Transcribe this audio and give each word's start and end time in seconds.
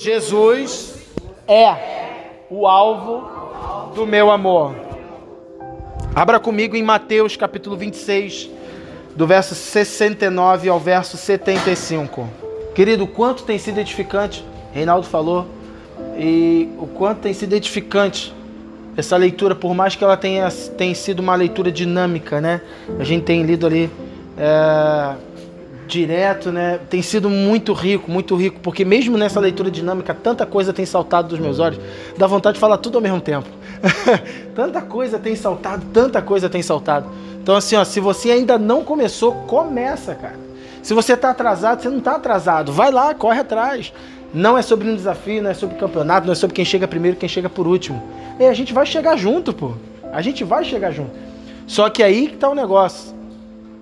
Jesus 0.00 0.94
é 1.46 1.76
o 2.48 2.66
alvo 2.66 3.92
do 3.94 4.06
meu 4.06 4.30
amor. 4.30 4.74
Abra 6.14 6.40
comigo 6.40 6.74
em 6.74 6.82
Mateus 6.82 7.36
capítulo 7.36 7.76
26, 7.76 8.48
do 9.14 9.26
verso 9.26 9.54
69 9.54 10.70
ao 10.70 10.80
verso 10.80 11.18
75. 11.18 12.26
Querido, 12.74 13.06
quanto 13.06 13.42
tem 13.42 13.58
sido 13.58 13.78
edificante, 13.78 14.42
Reinaldo 14.72 15.06
falou, 15.06 15.46
e 16.16 16.70
o 16.78 16.86
quanto 16.86 17.18
tem 17.18 17.34
sido 17.34 17.52
edificante 17.52 18.34
essa 18.96 19.18
leitura, 19.18 19.54
por 19.54 19.74
mais 19.74 19.94
que 19.94 20.02
ela 20.02 20.16
tenha, 20.16 20.48
tenha 20.78 20.94
sido 20.94 21.20
uma 21.20 21.34
leitura 21.34 21.70
dinâmica, 21.70 22.40
né? 22.40 22.62
A 22.98 23.04
gente 23.04 23.24
tem 23.24 23.42
lido 23.42 23.66
ali. 23.66 23.90
É 24.38 25.29
direto, 25.90 26.52
né? 26.52 26.78
Tem 26.88 27.02
sido 27.02 27.28
muito 27.28 27.72
rico, 27.72 28.10
muito 28.10 28.36
rico, 28.36 28.60
porque 28.62 28.84
mesmo 28.84 29.18
nessa 29.18 29.40
leitura 29.40 29.70
dinâmica, 29.70 30.14
tanta 30.14 30.46
coisa 30.46 30.72
tem 30.72 30.86
saltado 30.86 31.28
dos 31.28 31.38
meus 31.38 31.58
olhos, 31.58 31.80
dá 32.16 32.26
vontade 32.26 32.54
de 32.54 32.60
falar 32.60 32.78
tudo 32.78 32.96
ao 32.96 33.02
mesmo 33.02 33.20
tempo. 33.20 33.48
tanta 34.54 34.80
coisa 34.80 35.18
tem 35.18 35.34
saltado, 35.34 35.84
tanta 35.92 36.22
coisa 36.22 36.48
tem 36.48 36.62
saltado. 36.62 37.10
Então, 37.42 37.56
assim, 37.56 37.76
ó, 37.76 37.84
se 37.84 37.98
você 38.00 38.30
ainda 38.30 38.56
não 38.56 38.84
começou, 38.84 39.32
começa, 39.46 40.14
cara. 40.14 40.38
Se 40.82 40.94
você 40.94 41.14
está 41.14 41.30
atrasado, 41.30 41.82
você 41.82 41.88
não 41.88 41.98
está 41.98 42.16
atrasado. 42.16 42.72
Vai 42.72 42.90
lá, 42.90 43.12
corre 43.14 43.40
atrás. 43.40 43.92
Não 44.32 44.56
é 44.56 44.62
sobre 44.62 44.88
um 44.88 44.94
desafio, 44.94 45.42
não 45.42 45.50
é 45.50 45.54
sobre 45.54 45.76
campeonato, 45.76 46.26
não 46.26 46.32
é 46.32 46.36
sobre 46.36 46.54
quem 46.54 46.64
chega 46.64 46.86
primeiro, 46.86 47.16
quem 47.16 47.28
chega 47.28 47.48
por 47.48 47.66
último. 47.66 48.00
E 48.38 48.44
a 48.44 48.52
gente 48.52 48.72
vai 48.72 48.86
chegar 48.86 49.16
junto, 49.16 49.52
pô. 49.52 49.72
A 50.12 50.22
gente 50.22 50.44
vai 50.44 50.64
chegar 50.64 50.92
junto. 50.92 51.10
Só 51.66 51.90
que 51.90 52.02
aí 52.02 52.28
que 52.28 52.36
tá 52.36 52.48
o 52.48 52.54
negócio. 52.54 53.14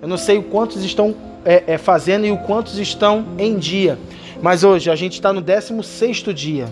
Eu 0.01 0.07
não 0.07 0.17
sei 0.17 0.41
quantos 0.41 0.83
estão 0.83 1.13
é, 1.45 1.63
é, 1.67 1.77
fazendo 1.77 2.25
e 2.25 2.31
o 2.31 2.37
quantos 2.37 2.77
estão 2.77 3.25
em 3.37 3.57
dia. 3.57 3.97
Mas 4.41 4.63
hoje 4.63 4.89
a 4.89 4.95
gente 4.95 5.13
está 5.13 5.33
no 5.33 5.41
16 5.41 6.23
dia. 6.33 6.67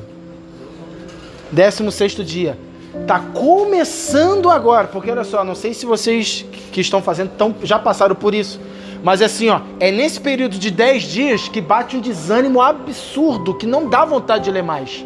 16 1.51 2.13
dia. 2.25 2.57
Tá 3.05 3.19
começando 3.19 4.49
agora, 4.49 4.87
porque 4.87 5.11
olha 5.11 5.23
só, 5.23 5.43
não 5.43 5.55
sei 5.55 5.73
se 5.73 5.85
vocês 5.85 6.45
que 6.71 6.81
estão 6.81 7.01
fazendo 7.01 7.31
tão, 7.37 7.55
já 7.63 7.77
passaram 7.77 8.15
por 8.15 8.33
isso. 8.33 8.59
Mas 9.03 9.21
assim, 9.21 9.49
ó, 9.49 9.61
é 9.79 9.91
nesse 9.91 10.19
período 10.19 10.57
de 10.57 10.71
10 10.71 11.03
dias 11.03 11.47
que 11.47 11.61
bate 11.61 11.95
um 11.95 12.01
desânimo 12.01 12.61
absurdo, 12.61 13.53
que 13.53 13.65
não 13.65 13.87
dá 13.87 14.03
vontade 14.03 14.45
de 14.45 14.51
ler 14.51 14.63
mais. 14.63 15.05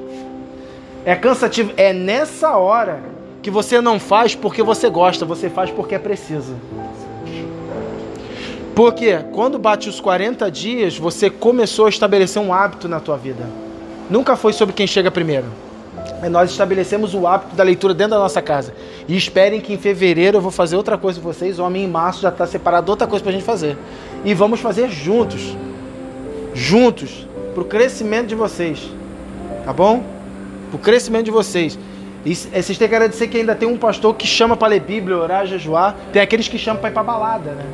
É 1.06 1.16
cansativo. 1.16 1.74
É 1.76 1.92
nessa 1.92 2.56
hora 2.58 3.04
que 3.42 3.50
você 3.50 3.82
não 3.82 4.00
faz 4.00 4.36
porque 4.36 4.62
você 4.64 4.90
gosta, 4.90 5.26
você 5.26 5.50
faz 5.50 5.70
porque 5.72 5.96
é 5.96 6.00
preciso. 6.00 6.56
Porque 8.76 9.18
quando 9.34 9.60
bate 9.60 9.90
os 9.90 10.00
40 10.00 10.50
dias, 10.50 10.98
você 10.98 11.30
começou 11.30 11.86
a 11.86 11.90
estabelecer 11.90 12.42
um 12.42 12.54
hábito 12.54 12.88
na 12.88 13.00
tua 13.00 13.18
vida. 13.18 13.44
Nunca 14.10 14.36
foi 14.36 14.54
sobre 14.54 14.74
quem 14.74 14.88
chega 14.88 15.12
primeiro. 15.12 15.46
Nós 16.30 16.52
estabelecemos 16.52 17.14
o 17.14 17.28
hábito 17.28 17.56
da 17.56 17.64
leitura 17.64 17.94
dentro 17.94 18.12
da 18.12 18.20
nossa 18.20 18.42
casa. 18.42 18.74
E 19.08 19.18
esperem 19.18 19.60
que 19.60 19.74
em 19.74 19.78
fevereiro 19.78 20.38
eu 20.38 20.42
vou 20.42 20.52
fazer 20.52 20.76
outra 20.76 20.98
coisa 20.98 21.20
com 21.20 21.32
vocês. 21.32 21.60
O 21.60 21.64
homem 21.64 21.84
em 21.84 21.88
março 21.88 22.22
já 22.22 22.30
está 22.30 22.48
separado 22.48 22.90
outra 22.90 23.08
coisa 23.08 23.24
para 23.24 23.32
a 23.32 23.34
gente 23.34 23.44
fazer. 23.44 23.78
E 24.24 24.34
vamos 24.34 24.60
fazer 24.60 24.90
juntos. 24.90 25.56
Juntos. 26.54 27.28
Para 27.54 27.64
o 27.64 27.66
crescimento 27.66 28.28
de 28.28 28.36
vocês. 28.36 28.90
Tá 29.66 29.74
bom? 29.74 30.04
Para 30.70 30.78
o 30.78 30.80
crescimento 30.80 31.26
de 31.26 31.32
vocês. 31.32 31.78
E 32.26 32.36
vocês 32.36 32.78
têm 32.78 32.88
que 32.88 32.96
agradecer 32.96 33.28
que 33.28 33.38
ainda 33.38 33.56
tem 33.56 33.68
um 33.68 33.78
pastor 33.78 34.16
que 34.16 34.28
chama 34.28 34.56
para 34.56 34.70
ler 34.70 34.80
Bíblia, 34.80 35.18
orar, 35.18 35.46
jejuar. 35.46 35.96
Tem 36.14 36.22
aqueles 36.22 36.48
que 36.48 36.58
chamam 36.58 36.80
para 36.80 36.90
ir 36.90 36.94
para 36.94 37.04
balada, 37.04 37.52
né? 37.52 37.66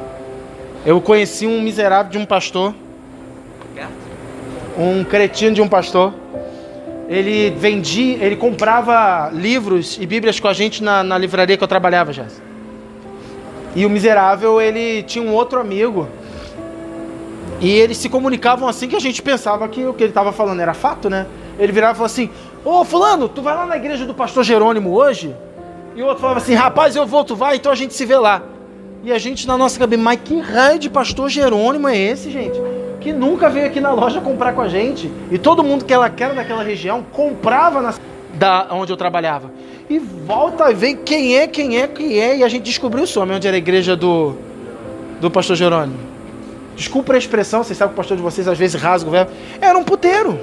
Eu 0.88 1.02
conheci 1.02 1.46
um 1.46 1.62
miserável 1.62 2.10
de 2.10 2.18
um 2.18 2.26
pastor. 2.26 2.74
Um 4.78 5.04
cretino 5.04 5.54
de 5.54 5.62
um 5.62 5.68
pastor. 5.68 6.14
Ele 7.10 7.50
vendia, 7.50 8.24
ele 8.24 8.38
comprava 8.38 9.30
livros 9.34 9.98
e 10.00 10.06
bíblias 10.06 10.40
com 10.40 10.48
a 10.48 10.54
gente 10.54 10.82
na, 10.82 11.04
na 11.04 11.18
livraria 11.18 11.58
que 11.58 11.64
eu 11.64 11.68
trabalhava, 11.68 12.14
já. 12.14 12.28
E 13.76 13.86
o 13.86 13.90
miserável, 13.90 14.62
ele 14.62 15.04
tinha 15.04 15.22
um 15.22 15.34
outro 15.34 15.60
amigo. 15.60 16.08
E 17.60 17.70
eles 17.70 17.98
se 17.98 18.08
comunicavam 18.08 18.66
assim 18.66 18.88
que 18.88 18.96
a 18.96 19.02
gente 19.02 19.22
pensava 19.22 19.68
que 19.68 19.84
o 19.84 19.94
que 19.94 20.04
ele 20.04 20.12
estava 20.12 20.32
falando 20.32 20.62
era 20.62 20.74
fato, 20.74 21.10
né? 21.10 21.26
Ele 21.60 21.74
virava 21.74 21.96
e 21.96 21.96
falava 21.98 22.14
assim: 22.14 22.30
Ô 22.64 22.86
fulano, 22.86 23.28
tu 23.28 23.42
vai 23.42 23.54
lá 23.54 23.66
na 23.66 23.76
igreja 23.76 24.06
do 24.06 24.14
pastor 24.14 24.46
Jerônimo 24.46 24.94
hoje? 24.94 25.36
E 25.98 26.02
o 26.02 26.06
outro 26.06 26.22
falava 26.22 26.40
assim: 26.40 26.54
Rapaz, 26.54 26.96
eu 26.96 27.06
vou, 27.06 27.26
tu 27.26 27.36
vai, 27.36 27.58
então 27.58 27.74
a 27.74 27.76
gente 27.76 27.94
se 27.94 28.06
vê 28.06 28.16
lá. 28.16 28.42
E 29.08 29.12
a 29.14 29.18
gente 29.18 29.48
na 29.48 29.58
nossa 29.58 29.80
cabeça, 29.80 30.04
mas 30.04 30.20
que 30.22 30.38
raio 30.38 30.78
de 30.78 30.90
pastor 30.90 31.30
Jerônimo 31.30 31.88
é 31.88 31.98
esse, 31.98 32.30
gente? 32.30 32.60
Que 33.00 33.14
nunca 33.14 33.50
veio 33.50 33.68
aqui 33.68 33.80
na 33.80 33.94
loja 33.94 34.20
comprar 34.20 34.52
com 34.52 34.60
a 34.60 34.68
gente. 34.68 35.10
E 35.32 35.38
todo 35.38 35.64
mundo 35.64 35.86
que 35.86 35.94
ela 35.94 36.10
quer 36.10 36.36
daquela 36.36 36.62
região 36.62 37.02
comprava 37.14 37.82
na 37.82 37.94
da 38.34 38.68
onde 38.70 38.92
eu 38.92 38.98
trabalhava. 38.98 39.50
E 39.90 39.98
volta 39.98 40.70
e 40.70 40.74
vem 40.74 40.98
quem 40.98 41.38
é, 41.38 41.48
quem 41.48 41.80
é, 41.80 41.88
quem 41.88 42.20
é. 42.20 42.36
E 42.36 42.44
a 42.44 42.50
gente 42.50 42.64
descobriu 42.64 43.06
o 43.06 43.08
some 43.08 43.32
onde 43.32 43.48
era 43.48 43.56
a 43.56 43.58
igreja 43.58 43.96
do, 43.96 44.36
do 45.22 45.32
pastor 45.32 45.56
Jerônimo. 45.56 45.98
Desculpa 46.76 47.14
a 47.14 47.18
expressão, 47.18 47.64
vocês 47.64 47.78
sabem 47.78 47.94
que 47.94 48.02
o 48.02 48.04
pastor 48.04 48.18
de 48.18 48.24
vocês 48.24 48.46
às 48.46 48.58
vezes 48.58 48.82
rasga 48.82 49.08
o 49.08 49.12
verbo. 49.14 49.32
Era 49.62 49.78
um 49.78 49.86
puteiro. 49.86 50.38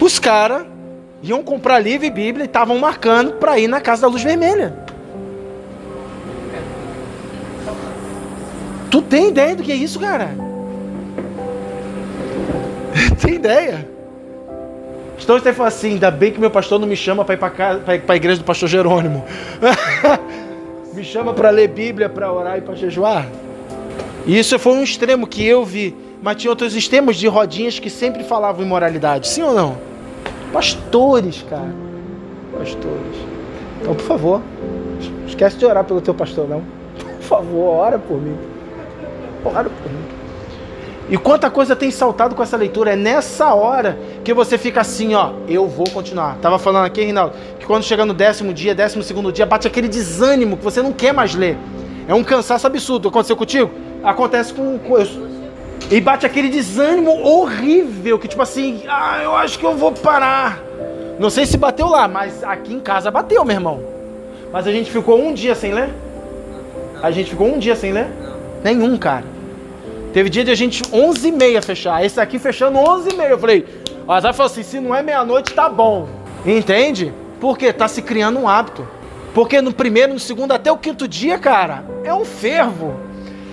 Os 0.00 0.20
caras 0.20 0.71
iam 1.22 1.42
comprar 1.42 1.78
livro 1.78 2.06
e 2.06 2.10
Bíblia 2.10 2.44
e 2.44 2.46
estavam 2.46 2.78
marcando 2.78 3.34
para 3.34 3.58
ir 3.58 3.68
na 3.68 3.80
casa 3.80 4.02
da 4.02 4.08
luz 4.08 4.22
vermelha. 4.22 4.74
Tu 8.90 9.00
tem 9.02 9.28
ideia 9.28 9.54
do 9.54 9.62
que 9.62 9.72
é 9.72 9.76
isso, 9.76 9.98
cara? 10.00 10.30
tem 13.20 13.34
ideia? 13.34 13.88
Então 15.22 15.38
você 15.38 15.52
fala 15.52 15.68
assim, 15.68 15.92
ainda 15.92 16.10
bem 16.10 16.32
que 16.32 16.40
meu 16.40 16.50
pastor 16.50 16.80
não 16.80 16.86
me 16.86 16.96
chama 16.96 17.24
para 17.24 17.34
ir 17.34 17.38
para 18.00 18.14
a 18.14 18.16
igreja 18.16 18.40
do 18.40 18.44
pastor 18.44 18.68
Jerônimo. 18.68 19.24
me 20.92 21.04
chama 21.04 21.32
para 21.32 21.50
ler 21.50 21.68
Bíblia, 21.68 22.08
para 22.08 22.32
orar 22.32 22.58
e 22.58 22.60
para 22.60 22.74
jejuar. 22.74 23.28
E 24.26 24.36
isso 24.36 24.58
foi 24.58 24.72
um 24.72 24.82
extremo 24.82 25.26
que 25.26 25.46
eu 25.46 25.64
vi. 25.64 25.94
Mas 26.20 26.36
tinha 26.36 26.50
outros 26.50 26.74
extremos 26.74 27.16
de 27.16 27.28
rodinhas 27.28 27.78
que 27.78 27.88
sempre 27.88 28.24
falavam 28.24 28.64
imoralidade. 28.64 29.28
Sim 29.28 29.42
ou 29.42 29.54
não? 29.54 29.91
Pastores, 30.52 31.44
cara. 31.48 31.74
Pastores. 32.56 33.16
Então, 33.80 33.94
por 33.94 34.04
favor, 34.04 34.42
esquece 35.26 35.56
de 35.56 35.64
orar 35.64 35.84
pelo 35.84 36.00
teu 36.00 36.14
pastor, 36.14 36.48
não. 36.48 36.62
Por 37.16 37.22
favor, 37.22 37.76
ora 37.76 37.98
por 37.98 38.20
mim. 38.20 38.36
Ora 39.44 39.68
por 39.70 39.90
mim. 39.90 40.22
E 41.08 41.16
quanta 41.18 41.50
coisa 41.50 41.74
tem 41.74 41.90
saltado 41.90 42.34
com 42.34 42.42
essa 42.42 42.56
leitura. 42.56 42.92
É 42.92 42.96
nessa 42.96 43.52
hora 43.54 43.98
que 44.24 44.32
você 44.32 44.56
fica 44.56 44.80
assim, 44.80 45.14
ó. 45.14 45.32
Eu 45.48 45.66
vou 45.66 45.88
continuar. 45.90 46.36
Tava 46.40 46.58
falando 46.58 46.86
aqui, 46.86 47.02
Rinaldo, 47.02 47.34
que 47.58 47.66
quando 47.66 47.82
chega 47.82 48.04
no 48.06 48.14
décimo 48.14 48.54
dia, 48.54 48.74
décimo 48.74 49.02
segundo 49.02 49.32
dia, 49.32 49.44
bate 49.44 49.66
aquele 49.66 49.88
desânimo 49.88 50.56
que 50.56 50.64
você 50.64 50.80
não 50.80 50.92
quer 50.92 51.12
mais 51.12 51.34
ler. 51.34 51.58
É 52.06 52.14
um 52.14 52.24
cansaço 52.24 52.66
absurdo. 52.66 53.08
Aconteceu 53.08 53.36
contigo? 53.36 53.70
Acontece 54.02 54.54
com. 54.54 54.78
com 54.78 54.98
eu, 54.98 55.06
e 55.90 56.00
bate 56.00 56.24
aquele 56.24 56.48
desânimo 56.48 57.10
horrível, 57.22 58.18
que 58.18 58.28
tipo 58.28 58.42
assim, 58.42 58.82
ah, 58.88 59.20
eu 59.22 59.36
acho 59.36 59.58
que 59.58 59.64
eu 59.64 59.76
vou 59.76 59.92
parar. 59.92 60.60
Não 61.18 61.30
sei 61.30 61.46
se 61.46 61.56
bateu 61.56 61.88
lá, 61.88 62.08
mas 62.08 62.42
aqui 62.42 62.74
em 62.74 62.80
casa 62.80 63.10
bateu, 63.10 63.44
meu 63.44 63.56
irmão. 63.56 63.82
Mas 64.52 64.66
a 64.66 64.72
gente 64.72 64.90
ficou 64.90 65.20
um 65.20 65.32
dia 65.32 65.54
sem 65.54 65.72
ler? 65.72 65.90
A 67.02 67.10
gente 67.10 67.30
ficou 67.30 67.46
um 67.46 67.58
dia 67.58 67.76
sem 67.76 67.92
ler? 67.92 68.08
Nenhum, 68.62 68.96
cara. 68.96 69.24
Teve 70.12 70.28
dia 70.28 70.44
de 70.44 70.50
a 70.50 70.54
gente 70.54 70.82
11 70.92 71.28
e 71.28 71.32
meia 71.32 71.62
fechar. 71.62 72.04
Esse 72.04 72.20
aqui 72.20 72.38
fechando 72.38 72.78
11 72.78 73.10
e 73.10 73.16
meia. 73.16 73.30
Eu 73.30 73.38
falei, 73.38 73.66
o 74.06 74.12
Azar 74.12 74.34
falou 74.34 74.50
assim, 74.50 74.62
se 74.62 74.78
não 74.78 74.94
é 74.94 75.02
meia-noite, 75.02 75.54
tá 75.54 75.68
bom. 75.68 76.08
Entende? 76.44 77.12
Porque 77.40 77.72
tá 77.72 77.88
se 77.88 78.02
criando 78.02 78.38
um 78.38 78.48
hábito. 78.48 78.86
Porque 79.34 79.62
no 79.62 79.72
primeiro, 79.72 80.12
no 80.12 80.20
segundo, 80.20 80.52
até 80.52 80.70
o 80.70 80.76
quinto 80.76 81.08
dia, 81.08 81.38
cara, 81.38 81.84
é 82.04 82.12
um 82.12 82.24
fervo. 82.24 82.94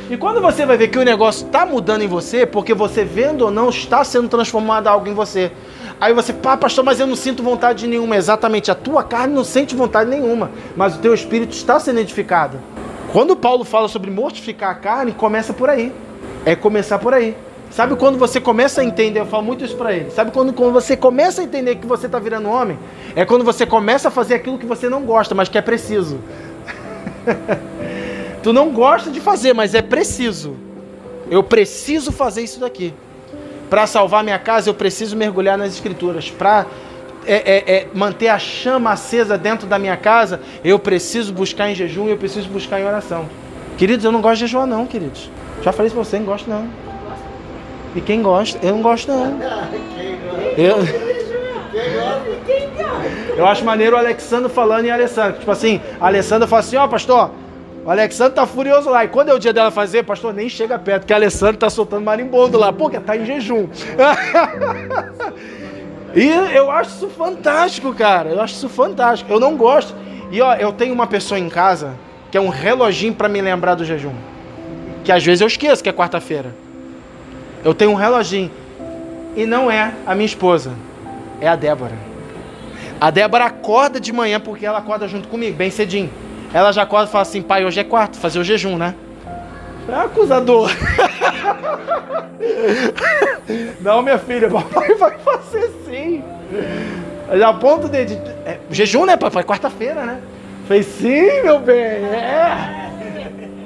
E 0.10 0.18
quando 0.18 0.42
você 0.42 0.66
vai 0.66 0.76
ver 0.76 0.88
que 0.88 0.98
o 0.98 1.04
negócio 1.04 1.46
está 1.46 1.68
mudando 1.68 2.02
em 2.02 2.08
você, 2.08 2.44
porque 2.44 2.74
você 2.74 3.04
vendo 3.04 3.44
ou 3.44 3.52
não 3.52 3.70
está 3.70 4.04
sendo 4.04 4.28
transformado 4.28 4.88
algo 4.88 5.08
em 5.08 5.14
você. 5.14 5.52
Aí 6.02 6.14
você, 6.14 6.34
pá, 6.34 6.58
pastor, 6.58 6.84
mas 6.84 7.00
eu 7.00 7.06
não 7.06 7.16
sinto 7.16 7.44
vontade 7.44 7.86
nenhuma. 7.86 8.18
Exatamente, 8.18 8.72
a 8.72 8.76
tua 8.76 9.04
carne 9.04 9.36
não 9.36 9.44
sente 9.44 9.76
vontade 9.76 10.10
nenhuma, 10.10 10.50
mas 10.76 10.96
o 10.96 11.00
teu 11.00 11.14
espírito 11.14 11.52
está 11.52 11.80
sendo 11.80 12.00
edificado. 12.00 12.60
Quando 13.14 13.36
Paulo 13.36 13.64
fala 13.64 13.88
sobre 13.88 14.10
mortificar 14.10 14.72
a 14.72 14.76
carne, 14.76 15.12
começa 15.12 15.54
por 15.54 15.70
aí. 15.70 15.94
É 16.44 16.56
começar 16.56 16.98
por 16.98 17.14
aí. 17.14 17.38
Sabe 17.70 17.96
quando 17.96 18.18
você 18.18 18.42
começa 18.42 18.82
a 18.82 18.84
entender, 18.84 19.20
eu 19.20 19.28
falo 19.28 19.44
muito 19.44 19.64
isso 19.64 19.76
para 19.76 19.94
ele. 19.94 20.10
Sabe 20.10 20.32
quando, 20.32 20.52
quando 20.54 20.74
você 20.74 20.98
começa 20.98 21.42
a 21.42 21.44
entender 21.44 21.76
que 21.76 21.86
você 21.86 22.08
está 22.08 22.18
virando 22.18 22.50
homem? 22.50 22.80
É 23.16 23.26
quando 23.26 23.46
você 23.46 23.64
começa 23.64 24.08
a 24.08 24.12
fazer 24.12 24.34
aquilo 24.34 24.58
que 24.58 24.66
você 24.66 24.90
não 24.90 25.04
gosta, 25.04 25.36
mas 25.36 25.50
que 25.50 25.58
é 25.58 25.62
preciso. 25.62 26.20
Tu 28.42 28.54
não 28.54 28.72
gosta 28.72 29.12
de 29.12 29.20
fazer, 29.20 29.54
mas 29.54 29.76
é 29.76 29.82
preciso. 29.82 30.56
Eu 31.30 31.44
preciso 31.44 32.12
fazer 32.12 32.42
isso 32.42 32.60
daqui. 32.60 32.94
Para 33.70 33.86
salvar 33.86 34.24
minha 34.24 34.40
casa, 34.40 34.70
eu 34.70 34.74
preciso 34.74 35.16
mergulhar 35.16 35.58
nas 35.58 35.74
escrituras. 35.74 36.32
Para 36.32 36.66
é, 37.26 37.36
é, 37.36 37.76
é, 37.76 37.88
manter 37.94 38.30
a 38.30 38.40
chama 38.40 38.92
acesa 38.92 39.38
dentro 39.38 39.68
da 39.68 39.78
minha 39.78 39.98
casa, 39.98 40.42
eu 40.64 40.80
preciso 40.80 41.34
buscar 41.34 41.70
em 41.70 41.76
jejum, 41.76 42.08
eu 42.08 42.18
preciso 42.18 42.50
buscar 42.50 42.80
em 42.80 42.86
oração. 42.86 43.30
Queridos, 43.78 44.04
eu 44.04 44.12
não 44.12 44.22
gosto 44.22 44.36
de 44.36 44.42
jejuar 44.42 44.66
não, 44.66 44.86
queridos. 44.86 45.30
Já 45.62 45.72
falei 45.72 45.88
isso 45.88 45.96
pra 45.96 46.04
você, 46.04 46.18
não 46.18 46.26
gosto 46.26 46.50
não. 46.50 46.68
E 47.96 48.02
quem 48.02 48.22
gosta? 48.22 48.60
Eu 48.66 48.76
não 48.76 48.82
gosto 48.82 49.12
não. 49.12 49.40
Eu, 50.58 50.78
eu 53.38 53.46
acho 53.46 53.64
maneiro 53.64 53.96
o 53.96 54.00
Alexandre 54.00 54.52
falando 54.52 54.86
em 54.86 54.92
Alessandro. 54.92 55.40
Tipo 55.40 55.52
assim, 55.52 55.82
a 56.00 56.08
Alessandra 56.08 56.48
fala 56.48 56.62
assim, 56.62 56.78
ó 56.78 56.86
oh, 56.86 56.90
pastor, 56.90 57.32
o 57.86 57.90
Alexandre 57.90 58.34
tá 58.34 58.46
furioso 58.46 58.90
lá. 58.90 59.06
E 59.06 59.08
quando 59.08 59.30
é 59.30 59.34
o 59.34 59.40
dia 59.40 59.54
dela 59.54 59.72
fazer, 59.72 60.04
pastor, 60.04 60.34
nem 60.34 60.50
chega 60.50 60.78
perto, 60.78 61.02
porque 61.02 61.14
a 61.14 61.16
Alessandra 61.16 61.58
tá 61.58 61.70
soltando 61.70 62.04
marimbondo 62.04 62.58
lá. 62.58 62.72
Porque 62.72 63.00
tá 63.00 63.16
em 63.16 63.26
jejum. 63.26 63.68
e 66.14 66.28
eu 66.56 66.70
acho 66.70 66.92
isso 66.92 67.10
fantástico, 67.10 67.94
cara. 67.94 68.30
Eu 68.30 68.42
acho 68.42 68.56
isso 68.56 68.70
fantástico. 68.70 69.32
Eu 69.32 69.40
não 69.40 69.56
gosto. 69.56 69.96
E 70.32 70.42
ó, 70.42 70.54
eu 70.56 70.72
tenho 70.72 70.94
uma 70.94 71.08
pessoa 71.08 71.40
em 71.40 71.50
casa 71.50 71.94
que 72.32 72.38
é 72.38 72.42
um 72.42 72.50
reloginho 72.50 73.14
para 73.14 73.28
me 73.28 73.42
lembrar 73.42 73.76
do 73.76 73.84
jejum. 73.84 74.14
Que 75.04 75.12
às 75.12 75.24
vezes 75.24 75.42
eu 75.42 75.48
esqueço 75.48 75.82
que 75.82 75.90
é 75.90 75.94
quarta-feira. 75.94 76.54
Eu 77.64 77.74
tenho 77.74 77.92
um 77.92 77.96
reloginho. 77.96 78.52
E 79.36 79.46
não 79.46 79.72
é 79.72 79.94
a 80.06 80.16
minha 80.16 80.26
esposa, 80.26 80.74
é 81.40 81.48
a 81.48 81.56
Débora. 81.56 81.94
A 83.00 83.10
Débora 83.10 83.46
acorda 83.46 84.00
de 84.00 84.12
manhã 84.12 84.40
porque 84.40 84.66
ela 84.66 84.80
acorda 84.80 85.08
junto 85.08 85.28
comigo, 85.28 85.56
bem 85.56 85.70
cedinho. 85.70 86.10
Ela 86.54 86.72
já 86.72 86.84
acorda 86.84 87.08
e 87.08 87.12
fala 87.12 87.22
assim: 87.22 87.42
pai, 87.42 87.66
hoje 87.66 87.80
é 87.80 87.84
quarto, 87.84 88.18
fazer 88.18 88.40
o 88.40 88.44
jejum, 88.44 88.78
né? 88.78 88.96
É 89.88 89.96
acusador. 89.96 90.70
não, 93.82 94.02
minha 94.02 94.18
filha, 94.18 94.50
papai 94.54 94.96
vai 94.96 95.18
fazer 95.20 95.72
sim. 95.86 96.24
Já 97.34 97.50
aponta 97.50 97.86
o 97.86 97.90
dedo. 97.90 98.14
É, 98.46 98.58
jejum, 98.72 99.06
né, 99.06 99.16
papai? 99.16 99.44
Quarta-feira, 99.44 100.04
né? 100.04 100.20
Falei, 100.68 100.84
sim, 100.84 101.42
meu 101.44 101.60
bem. 101.60 101.76
É. 101.76 102.90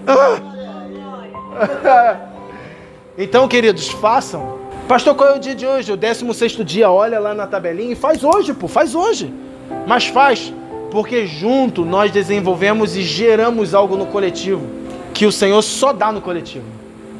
então, 3.18 3.48
queridos, 3.48 3.90
façam. 3.90 4.60
Pastor, 4.88 5.16
qual 5.16 5.30
é 5.30 5.36
o 5.36 5.40
dia 5.40 5.56
de 5.56 5.66
hoje? 5.66 5.94
O 5.94 5.98
16 5.98 6.58
dia. 6.66 6.92
Olha 6.92 7.20
lá 7.20 7.34
na 7.34 7.48
tabelinha 7.48 7.94
e 7.94 7.96
faz 7.96 8.24
hoje, 8.24 8.54
pô. 8.54 8.68
Faz 8.68 8.96
hoje. 8.96 9.34
Mas 9.88 10.08
faz 10.08 10.54
porque 10.94 11.26
junto 11.26 11.84
nós 11.84 12.12
desenvolvemos 12.12 12.96
e 12.96 13.02
geramos 13.02 13.74
algo 13.74 13.98
no 13.98 14.06
coletivo 14.06 14.68
que 15.12 15.26
o 15.26 15.32
Senhor 15.32 15.60
só 15.64 15.92
dá 15.92 16.12
no 16.12 16.22
coletivo. 16.22 16.66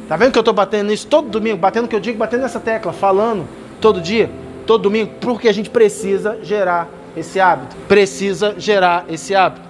Tá 0.08 0.16
vendo 0.16 0.32
que 0.32 0.38
eu 0.38 0.42
estou 0.42 0.54
batendo 0.54 0.90
nisso 0.90 1.08
todo 1.08 1.28
domingo, 1.28 1.58
batendo 1.58 1.86
o 1.86 1.88
que 1.88 1.96
eu 1.96 2.00
digo, 2.00 2.20
batendo 2.20 2.42
nessa 2.42 2.60
tecla, 2.60 2.94
falando 2.94 3.48
todo 3.82 4.00
dia, 4.00 4.30
todo 4.68 4.84
domingo, 4.84 5.14
porque 5.20 5.48
a 5.48 5.52
gente 5.52 5.72
precisa 5.72 6.38
gerar 6.44 6.88
esse 7.18 7.40
hábito. 7.40 7.76
Precisa 7.88 8.54
gerar 8.60 9.06
esse 9.10 9.34
hábito. 9.34 9.66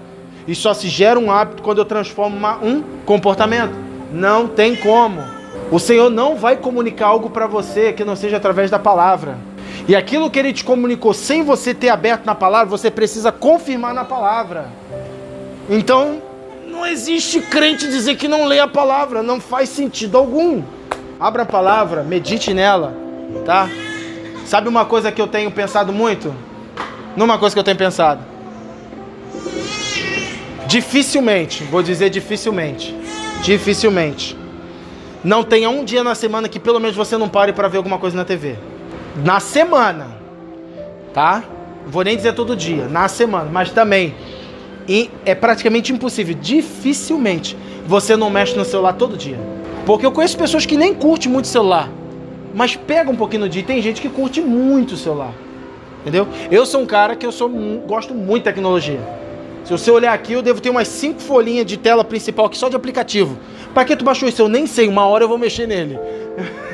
E 0.46 0.54
só 0.54 0.74
se 0.74 0.90
gera 0.90 1.18
um 1.18 1.32
hábito 1.32 1.64
quando 1.64 1.78
eu 1.78 1.86
transformo 1.86 2.36
uma, 2.36 2.58
um 2.58 2.84
comportamento. 3.06 3.74
Não 4.12 4.50
tem 4.50 4.76
como. 4.76 5.22
O 5.72 5.80
Senhor 5.80 6.10
não 6.10 6.36
vai 6.36 6.58
comunicar 6.58 7.08
algo 7.08 7.30
para 7.30 7.48
você 7.48 7.94
que 7.94 8.04
não 8.04 8.18
seja 8.18 8.36
através 8.36 8.70
da 8.70 8.78
palavra. 8.78 9.38
E 9.88 9.95
aquilo 9.95 10.30
que 10.30 10.39
ele 10.39 10.53
te 10.53 10.63
comunicou 10.63 11.13
sem 11.13 11.44
você 11.44 11.74
ter 11.74 11.89
aberto 11.89 12.25
na 12.25 12.33
palavra, 12.33 12.68
você 12.68 12.89
precisa 12.89 13.31
confirmar 13.31 13.94
na 13.94 14.06
palavra. 14.06 14.68
Então, 15.69 16.21
não 16.68 16.85
existe 16.85 17.41
crente 17.41 17.88
dizer 17.88 18.15
que 18.15 18.27
não 18.27 18.45
lê 18.45 18.59
a 18.59 18.68
palavra, 18.68 19.21
não 19.21 19.41
faz 19.41 19.69
sentido 19.69 20.18
algum. 20.18 20.63
Abra 21.19 21.44
a 21.44 21.45
palavra, 21.45 22.01
medite 22.01 22.53
nela, 22.53 22.95
tá? 23.45 23.69
Sabe 24.45 24.69
uma 24.69 24.85
coisa 24.85 25.12
que 25.12 25.21
eu 25.21 25.27
tenho 25.27 25.51
pensado 25.51 25.91
muito? 25.91 26.33
Numa 27.15 27.38
coisa 27.38 27.53
que 27.53 27.59
eu 27.59 27.63
tenho 27.63 27.77
pensado. 27.77 28.21
Dificilmente, 30.65 31.63
vou 31.65 31.83
dizer 31.83 32.09
dificilmente, 32.09 32.95
dificilmente. 33.44 34.38
Não 35.24 35.44
tenha 35.44 35.69
um 35.69 35.83
dia 35.83 36.03
na 36.03 36.15
semana 36.15 36.50
que 36.50 36.59
pelo 36.59 36.80
menos 36.80 36.95
você 36.95 37.18
não 37.18 37.30
pare 37.30 37.53
para 37.53 37.68
ver 37.68 37.77
alguma 37.77 38.00
coisa 38.00 38.15
na 38.15 38.25
TV 38.25 38.57
na 39.15 39.39
semana, 39.39 40.07
tá? 41.13 41.44
Vou 41.86 42.04
nem 42.04 42.15
dizer 42.15 42.33
todo 42.33 42.56
dia, 42.56 42.88
na 42.88 43.07
semana, 43.07 43.50
mas 43.51 43.71
também 43.71 44.15
é 45.25 45.36
praticamente 45.36 45.92
impossível, 45.92 46.36
dificilmente 46.36 47.57
você 47.86 48.15
não 48.15 48.30
mexe 48.30 48.56
no 48.56 48.65
celular 48.65 48.94
todo 48.94 49.18
dia. 49.18 49.39
Porque 49.86 50.06
eu 50.06 50.12
conheço 50.12 50.38
pessoas 50.38 50.65
que 50.65 50.77
nem 50.77 50.94
curtem 50.94 51.31
muito 51.31 51.48
celular, 51.48 51.89
mas 52.54 52.75
pega 52.75 53.12
um 53.12 53.15
pouquinho 53.15 53.42
no 53.42 53.50
dia. 53.50 53.63
Tem 53.63 53.81
gente 53.81 54.01
que 54.01 54.07
curte 54.07 54.39
muito 54.39 54.94
o 54.94 54.98
celular. 54.98 55.33
Entendeu? 56.01 56.27
Eu 56.50 56.66
sou 56.66 56.81
um 56.81 56.86
cara 56.86 57.16
que 57.16 57.25
eu 57.25 57.31
sou 57.31 57.50
gosto 57.86 58.13
muito 58.13 58.44
de 58.44 58.50
tecnologia. 58.50 59.00
Se 59.66 59.71
você 59.71 59.89
olhar 59.89 60.13
aqui, 60.13 60.33
eu 60.33 60.42
devo 60.42 60.59
ter 60.59 60.69
umas 60.69 60.88
cinco 60.88 61.21
folhinhas 61.21 61.66
de 61.66 61.77
tela 61.77 62.04
principal 62.04 62.45
aqui 62.45 62.57
só 62.57 62.68
de 62.68 62.75
aplicativo. 62.75 63.38
Para 63.74 63.86
que 63.86 63.95
tu 63.95 64.04
baixou 64.04 64.27
isso? 64.27 64.42
Eu 64.42 64.50
nem 64.50 64.68
sei. 64.68 64.88
Uma 64.88 65.06
hora 65.06 65.24
eu 65.24 65.30
vou 65.30 65.38
mexer 65.38 65.68
nele. 65.68 65.98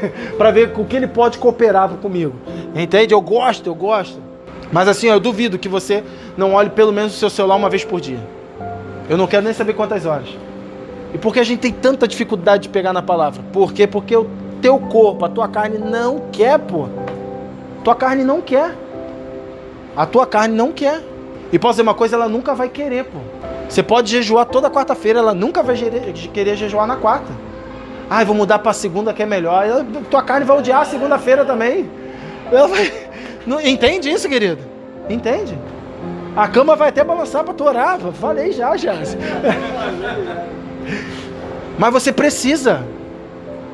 para 0.37 0.51
ver 0.51 0.71
com 0.73 0.85
que 0.85 0.95
ele 0.95 1.07
pode 1.07 1.37
cooperar 1.37 1.89
comigo. 1.95 2.35
Entende? 2.75 3.13
Eu 3.13 3.21
gosto, 3.21 3.67
eu 3.67 3.75
gosto. 3.75 4.19
Mas 4.71 4.87
assim, 4.87 5.07
eu 5.07 5.19
duvido 5.19 5.57
que 5.57 5.67
você 5.67 6.03
não 6.37 6.53
olhe 6.53 6.69
pelo 6.69 6.91
menos 6.91 7.15
o 7.15 7.17
seu 7.17 7.29
celular 7.29 7.55
uma 7.55 7.69
vez 7.69 7.83
por 7.83 7.99
dia. 7.99 8.19
Eu 9.09 9.17
não 9.17 9.27
quero 9.27 9.43
nem 9.43 9.53
saber 9.53 9.73
quantas 9.73 10.05
horas. 10.05 10.29
E 11.13 11.17
por 11.17 11.33
que 11.33 11.39
a 11.39 11.43
gente 11.43 11.59
tem 11.59 11.71
tanta 11.71 12.07
dificuldade 12.07 12.63
de 12.63 12.69
pegar 12.69 12.93
na 12.93 13.01
palavra? 13.01 13.41
Por 13.51 13.73
quê? 13.73 13.87
Porque 13.87 14.15
o 14.15 14.27
teu 14.61 14.77
corpo, 14.77 15.25
a 15.25 15.29
tua 15.29 15.47
carne 15.47 15.79
não 15.79 16.25
quer, 16.31 16.59
pô. 16.59 16.87
Tua 17.83 17.95
carne 17.95 18.23
não 18.23 18.41
quer. 18.41 18.75
A 19.95 20.05
tua 20.05 20.27
carne 20.27 20.55
não 20.55 20.71
quer. 20.71 21.01
E 21.51 21.57
posso 21.57 21.73
dizer 21.73 21.81
uma 21.81 21.95
coisa, 21.95 22.15
ela 22.15 22.29
nunca 22.29 22.53
vai 22.53 22.69
querer, 22.69 23.05
pô. 23.05 23.17
Você 23.67 23.81
pode 23.81 24.11
jejuar 24.11 24.45
toda 24.45 24.69
quarta-feira, 24.69 25.19
ela 25.19 25.33
nunca 25.33 25.63
vai 25.63 25.75
querer 26.31 26.55
jejuar 26.55 26.85
na 26.85 26.95
quarta. 26.95 27.31
Ai, 28.09 28.25
vou 28.25 28.35
mudar 28.35 28.59
para 28.59 28.73
segunda 28.73 29.13
que 29.13 29.21
é 29.21 29.25
melhor. 29.25 29.65
Ela, 29.65 29.85
tua 30.09 30.23
carne 30.23 30.45
vai 30.45 30.57
odiar 30.57 30.85
segunda-feira 30.85 31.45
também. 31.45 31.89
Vai... 32.51 32.91
Não, 33.45 33.61
entende 33.61 34.09
isso, 34.09 34.27
querido? 34.27 34.61
Entende? 35.07 35.57
A 36.35 36.47
cama 36.47 36.75
vai 36.75 36.89
até 36.89 37.03
balançar 37.03 37.43
para 37.43 37.53
tu 37.53 37.63
orar. 37.63 37.99
Falei 38.13 38.51
já, 38.51 38.75
já. 38.75 38.93
Mas 41.77 41.93
você 41.93 42.11
precisa. 42.11 42.83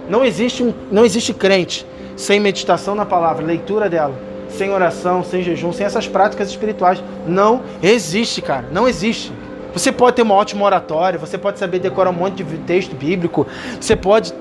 Não 0.09 0.23
existe, 0.23 0.63
um, 0.63 0.73
não 0.91 1.05
existe 1.05 1.33
crente 1.33 1.85
sem 2.15 2.39
meditação 2.39 2.95
na 2.95 3.05
palavra, 3.05 3.45
leitura 3.45 3.89
dela, 3.89 4.15
sem 4.49 4.71
oração, 4.71 5.23
sem 5.23 5.41
jejum, 5.41 5.73
sem 5.73 5.85
essas 5.85 6.07
práticas 6.07 6.49
espirituais. 6.49 7.03
Não 7.27 7.63
existe, 7.81 8.41
cara. 8.41 8.65
Não 8.71 8.87
existe. 8.87 9.33
Você 9.75 9.91
pode 9.91 10.15
ter 10.15 10.21
uma 10.21 10.33
ótima 10.33 10.63
oratória, 10.63 11.19
você 11.19 11.37
pode 11.37 11.59
saber 11.59 11.79
decorar 11.79 12.09
um 12.09 12.13
monte 12.13 12.41
de 12.41 12.57
texto 12.59 12.95
bíblico, 12.95 13.45
você 13.79 13.93
pode 13.93 14.33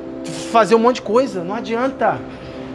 fazer 0.53 0.77
um 0.77 0.79
monte 0.79 0.97
de 0.97 1.03
coisa, 1.03 1.43
não 1.43 1.57
adianta. 1.57 2.21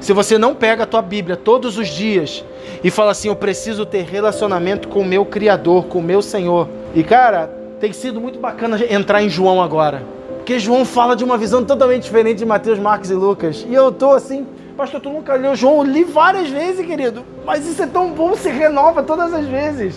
Se 0.01 0.11
você 0.11 0.37
não 0.37 0.53
pega 0.53 0.83
a 0.83 0.85
tua 0.85 1.01
Bíblia 1.01 1.37
todos 1.37 1.77
os 1.77 1.87
dias 1.87 2.43
e 2.83 2.91
fala 2.91 3.11
assim, 3.11 3.29
eu 3.29 3.35
preciso 3.35 3.85
ter 3.85 4.03
relacionamento 4.03 4.89
com 4.89 4.99
o 4.99 5.05
meu 5.05 5.23
Criador, 5.23 5.85
com 5.85 5.99
o 5.99 6.03
meu 6.03 6.21
Senhor. 6.21 6.67
E 6.93 7.01
cara, 7.01 7.49
tem 7.79 7.93
sido 7.93 8.19
muito 8.19 8.37
bacana 8.37 8.77
entrar 8.89 9.23
em 9.23 9.29
João 9.29 9.61
agora. 9.61 10.03
Porque 10.35 10.59
João 10.59 10.83
fala 10.83 11.15
de 11.15 11.23
uma 11.23 11.37
visão 11.37 11.63
totalmente 11.63 12.03
diferente 12.03 12.39
de 12.39 12.45
Mateus, 12.45 12.77
Marcos 12.77 13.09
e 13.09 13.13
Lucas. 13.13 13.65
E 13.69 13.73
eu 13.73 13.89
tô 13.89 14.11
assim, 14.11 14.45
pastor, 14.75 14.99
tu 14.99 15.09
nunca 15.09 15.33
leu 15.35 15.55
João? 15.55 15.77
Eu 15.77 15.83
li 15.83 16.03
várias 16.03 16.49
vezes, 16.49 16.85
querido. 16.85 17.23
Mas 17.45 17.65
isso 17.65 17.81
é 17.81 17.87
tão 17.87 18.11
bom, 18.11 18.35
se 18.35 18.49
renova 18.49 19.01
todas 19.01 19.33
as 19.33 19.45
vezes. 19.45 19.95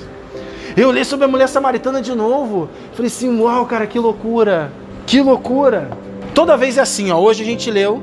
Eu 0.77 0.91
li 0.91 1.05
sobre 1.05 1.27
a 1.27 1.29
mulher 1.29 1.49
samaritana 1.49 2.01
de 2.01 2.15
novo. 2.15 2.69
Falei 2.93 3.09
assim, 3.09 3.41
uau, 3.41 3.67
cara, 3.67 3.87
que 3.87 3.99
loucura. 3.99 4.73
Que 5.07 5.21
loucura. 5.21 5.91
Toda 6.35 6.57
vez 6.57 6.79
é 6.79 6.81
assim, 6.81 7.11
ó. 7.11 7.19
Hoje 7.19 7.43
a 7.43 7.47
gente 7.47 7.71
leu, 7.71 8.03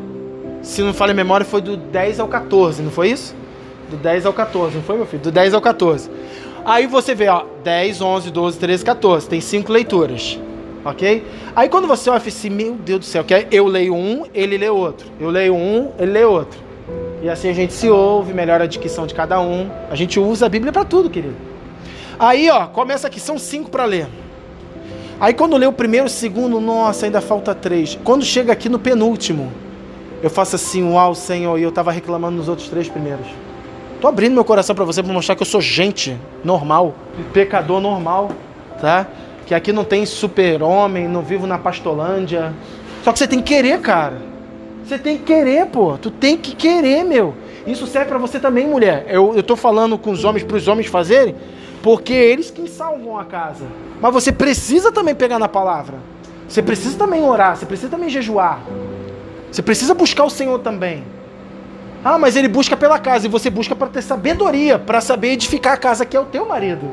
se 0.61 0.83
não 0.83 0.93
falha 0.93 1.11
a 1.11 1.15
memória, 1.15 1.45
foi 1.45 1.61
do 1.61 1.75
10 1.75 2.19
ao 2.19 2.27
14, 2.27 2.83
não 2.83 2.91
foi 2.91 3.09
isso? 3.09 3.35
Do 3.89 3.97
10 3.97 4.27
ao 4.27 4.33
14, 4.33 4.75
não 4.75 4.83
foi, 4.83 4.97
meu 4.97 5.07
filho? 5.07 5.23
Do 5.23 5.31
10 5.31 5.55
ao 5.55 5.61
14. 5.61 6.11
Aí 6.63 6.85
você 6.85 7.15
vê, 7.15 7.27
ó, 7.27 7.43
10, 7.63 8.01
11, 8.01 8.29
12, 8.29 8.59
13, 8.59 8.85
14. 8.85 9.27
Tem 9.27 9.41
cinco 9.41 9.71
leituras. 9.71 10.39
Ok? 10.85 11.25
Aí 11.55 11.67
quando 11.67 11.87
você 11.87 12.09
olha 12.09 12.21
assim, 12.25 12.49
meu 12.49 12.73
Deus 12.73 12.99
do 12.99 13.05
céu, 13.05 13.23
que 13.23 13.47
eu 13.51 13.65
leio 13.65 13.95
um, 13.95 14.25
ele 14.33 14.57
lê 14.57 14.69
outro. 14.69 15.07
Eu 15.19 15.29
leio 15.29 15.55
um, 15.55 15.91
ele 15.97 16.11
lê 16.11 16.23
outro. 16.23 16.59
E 17.21 17.29
assim 17.29 17.49
a 17.49 17.53
gente 17.53 17.73
se 17.73 17.89
ouve, 17.89 18.33
melhora 18.33 18.65
a 18.65 18.67
dicção 18.67 19.07
de 19.07 19.13
cada 19.13 19.41
um. 19.41 19.69
A 19.89 19.95
gente 19.95 20.19
usa 20.19 20.45
a 20.45 20.49
Bíblia 20.49 20.71
para 20.71 20.85
tudo, 20.85 21.09
querido. 21.09 21.48
Aí, 22.19 22.49
ó, 22.49 22.67
começa 22.67 23.07
aqui, 23.07 23.19
são 23.19 23.39
cinco 23.39 23.69
para 23.69 23.85
ler. 23.85 24.07
Aí 25.21 25.33
quando 25.33 25.55
lê 25.57 25.65
o 25.65 25.71
primeiro, 25.71 26.07
o 26.07 26.09
segundo, 26.09 26.59
nossa, 26.59 27.05
ainda 27.05 27.21
falta 27.21 27.55
três. 27.55 27.97
Quando 28.03 28.25
chega 28.25 28.51
aqui 28.51 28.67
no 28.67 28.77
penúltimo, 28.77 29.51
eu 30.21 30.29
faço 30.29 30.55
assim, 30.55 30.83
uau, 30.91 31.15
Senhor, 31.15 31.57
e 31.57 31.63
eu 31.63 31.69
estava 31.69 31.91
reclamando 31.91 32.37
nos 32.37 32.49
outros 32.49 32.67
três 32.67 32.89
primeiros. 32.89 33.25
Tô 34.01 34.07
abrindo 34.07 34.33
meu 34.33 34.45
coração 34.45 34.75
para 34.75 34.85
você 34.85 35.01
para 35.01 35.13
mostrar 35.13 35.35
que 35.35 35.41
eu 35.41 35.45
sou 35.45 35.61
gente 35.61 36.17
normal, 36.43 36.93
pecador 37.33 37.81
normal, 37.81 38.31
tá? 38.81 39.07
Que 39.45 39.53
aqui 39.53 39.73
não 39.73 39.83
tem 39.83 40.05
super-homem, 40.05 41.07
não 41.07 41.21
vivo 41.21 41.47
na 41.47 41.57
pastolândia. 41.57 42.53
Só 43.03 43.11
que 43.11 43.19
você 43.19 43.27
tem 43.27 43.41
que 43.41 43.53
querer, 43.53 43.79
cara. 43.81 44.21
Você 44.85 44.97
tem 44.97 45.17
que 45.17 45.23
querer, 45.23 45.65
pô. 45.67 45.97
Tu 45.97 46.11
tem 46.11 46.37
que 46.37 46.55
querer, 46.55 47.03
meu. 47.03 47.33
Isso 47.67 47.85
serve 47.87 48.07
para 48.07 48.17
você 48.17 48.39
também, 48.39 48.67
mulher. 48.67 49.05
Eu, 49.09 49.33
eu 49.35 49.43
tô 49.43 49.55
falando 49.55 49.97
com 49.97 50.11
os 50.11 50.23
homens 50.23 50.43
para 50.43 50.55
os 50.55 50.67
homens 50.67 50.87
fazerem, 50.87 51.35
porque 51.81 52.13
é 52.13 52.25
eles 52.25 52.51
que 52.51 52.67
salvam 52.67 53.17
a 53.17 53.25
casa. 53.25 53.65
Mas 54.01 54.13
você 54.13 54.31
precisa 54.31 54.91
também 54.91 55.15
pegar 55.15 55.39
na 55.39 55.47
palavra. 55.47 55.97
Você 56.47 56.61
precisa 56.61 56.97
também 56.97 57.23
orar, 57.23 57.55
você 57.55 57.65
precisa 57.65 57.89
também 57.89 58.09
jejuar. 58.09 58.61
Você 59.51 59.61
precisa 59.61 59.93
buscar 59.93 60.23
o 60.23 60.29
Senhor 60.29 60.59
também. 60.59 61.03
Ah, 62.03 62.17
mas 62.17 62.35
ele 62.35 62.47
busca 62.47 62.77
pela 62.77 62.97
casa 62.97 63.27
e 63.27 63.29
você 63.29 63.49
busca 63.49 63.75
para 63.75 63.87
ter 63.87 64.01
sabedoria, 64.01 64.79
para 64.79 65.01
saber 65.01 65.31
edificar 65.31 65.73
a 65.73 65.77
casa 65.77 66.05
que 66.05 66.15
é 66.15 66.19
o 66.19 66.25
teu 66.25 66.45
marido. 66.47 66.89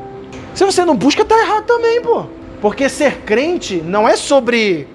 Se 0.54 0.64
você 0.64 0.84
não 0.84 0.96
busca, 0.96 1.24
tá 1.24 1.38
errado 1.38 1.64
também, 1.64 2.00
pô. 2.00 2.26
Porque 2.60 2.88
ser 2.88 3.18
crente 3.18 3.76
não 3.76 4.08
é 4.08 4.16
sobre 4.16 4.88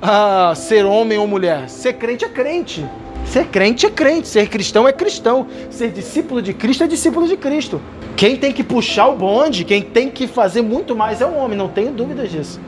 ah, 0.00 0.52
ser 0.56 0.84
homem 0.84 1.18
ou 1.18 1.26
mulher. 1.26 1.68
Ser 1.68 1.94
crente 1.94 2.24
é 2.24 2.28
crente. 2.28 2.84
Ser 3.26 3.46
crente 3.46 3.86
é 3.86 3.90
crente. 3.90 4.28
Ser 4.28 4.48
cristão 4.48 4.86
é 4.86 4.92
cristão. 4.92 5.46
Ser 5.70 5.90
discípulo 5.90 6.42
de 6.42 6.52
Cristo 6.52 6.84
é 6.84 6.86
discípulo 6.86 7.26
de 7.26 7.36
Cristo. 7.36 7.80
Quem 8.16 8.36
tem 8.36 8.52
que 8.52 8.62
puxar 8.62 9.08
o 9.08 9.16
bonde, 9.16 9.64
quem 9.64 9.82
tem 9.82 10.10
que 10.10 10.26
fazer 10.26 10.62
muito 10.62 10.94
mais 10.94 11.20
é 11.20 11.26
o 11.26 11.34
homem, 11.34 11.56
não 11.56 11.68
tenho 11.68 11.92
dúvidas 11.92 12.30
disso. 12.30 12.60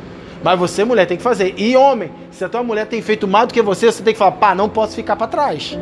Mas 0.42 0.58
você, 0.58 0.84
mulher, 0.84 1.06
tem 1.06 1.16
que 1.16 1.22
fazer. 1.22 1.54
E 1.56 1.76
homem, 1.76 2.10
se 2.30 2.44
a 2.44 2.48
tua 2.48 2.62
mulher 2.62 2.86
tem 2.86 3.00
feito 3.00 3.26
mais 3.26 3.48
do 3.48 3.54
que 3.54 3.62
você, 3.62 3.86
você 3.86 4.02
tem 4.02 4.12
que 4.12 4.18
falar, 4.18 4.32
pá, 4.32 4.54
não 4.54 4.68
posso 4.68 4.94
ficar 4.94 5.16
para 5.16 5.26
trás. 5.26 5.78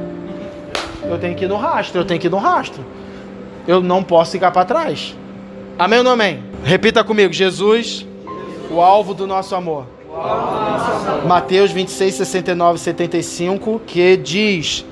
Eu 1.04 1.18
tenho 1.18 1.34
que 1.34 1.44
ir 1.44 1.48
no 1.48 1.56
rastro, 1.56 2.00
eu 2.00 2.04
tenho 2.04 2.20
que 2.20 2.26
ir 2.26 2.30
no 2.30 2.38
rastro. 2.38 2.84
Eu 3.66 3.80
não 3.80 4.02
posso 4.02 4.32
ficar 4.32 4.50
para 4.50 4.64
trás. 4.64 5.16
Amém 5.78 5.98
ou 5.98 6.04
não 6.04 6.12
amém? 6.12 6.44
Repita 6.64 7.02
comigo, 7.02 7.32
Jesus, 7.32 8.06
o 8.70 8.80
alvo 8.80 9.14
do 9.14 9.26
nosso 9.26 9.54
amor. 9.54 9.86
Mateus 11.26 11.71
26, 11.71 12.14
69 12.14 12.78
75, 12.78 13.81
que 13.87 14.16
diz: 14.16 14.85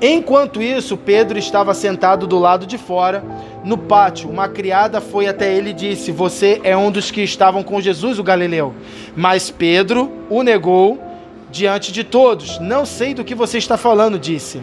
Enquanto 0.00 0.62
isso, 0.62 0.96
Pedro 0.96 1.38
estava 1.38 1.74
sentado 1.74 2.26
do 2.26 2.38
lado 2.38 2.66
de 2.66 2.76
fora, 2.78 3.24
no 3.64 3.78
pátio. 3.78 4.28
Uma 4.28 4.48
criada 4.48 5.00
foi 5.00 5.26
até 5.26 5.52
ele 5.54 5.70
e 5.70 5.74
disse: 5.74 6.12
Você 6.12 6.60
é 6.62 6.76
um 6.76 6.90
dos 6.90 7.10
que 7.10 7.22
estavam 7.22 7.62
com 7.62 7.80
Jesus, 7.80 8.18
o 8.18 8.22
Galileu. 8.22 8.74
Mas 9.16 9.50
Pedro 9.50 10.10
o 10.28 10.42
negou 10.42 11.00
diante 11.50 11.92
de 11.92 12.04
todos. 12.04 12.58
Não 12.58 12.84
sei 12.84 13.14
do 13.14 13.24
que 13.24 13.34
você 13.34 13.58
está 13.58 13.76
falando, 13.76 14.18
disse. 14.18 14.60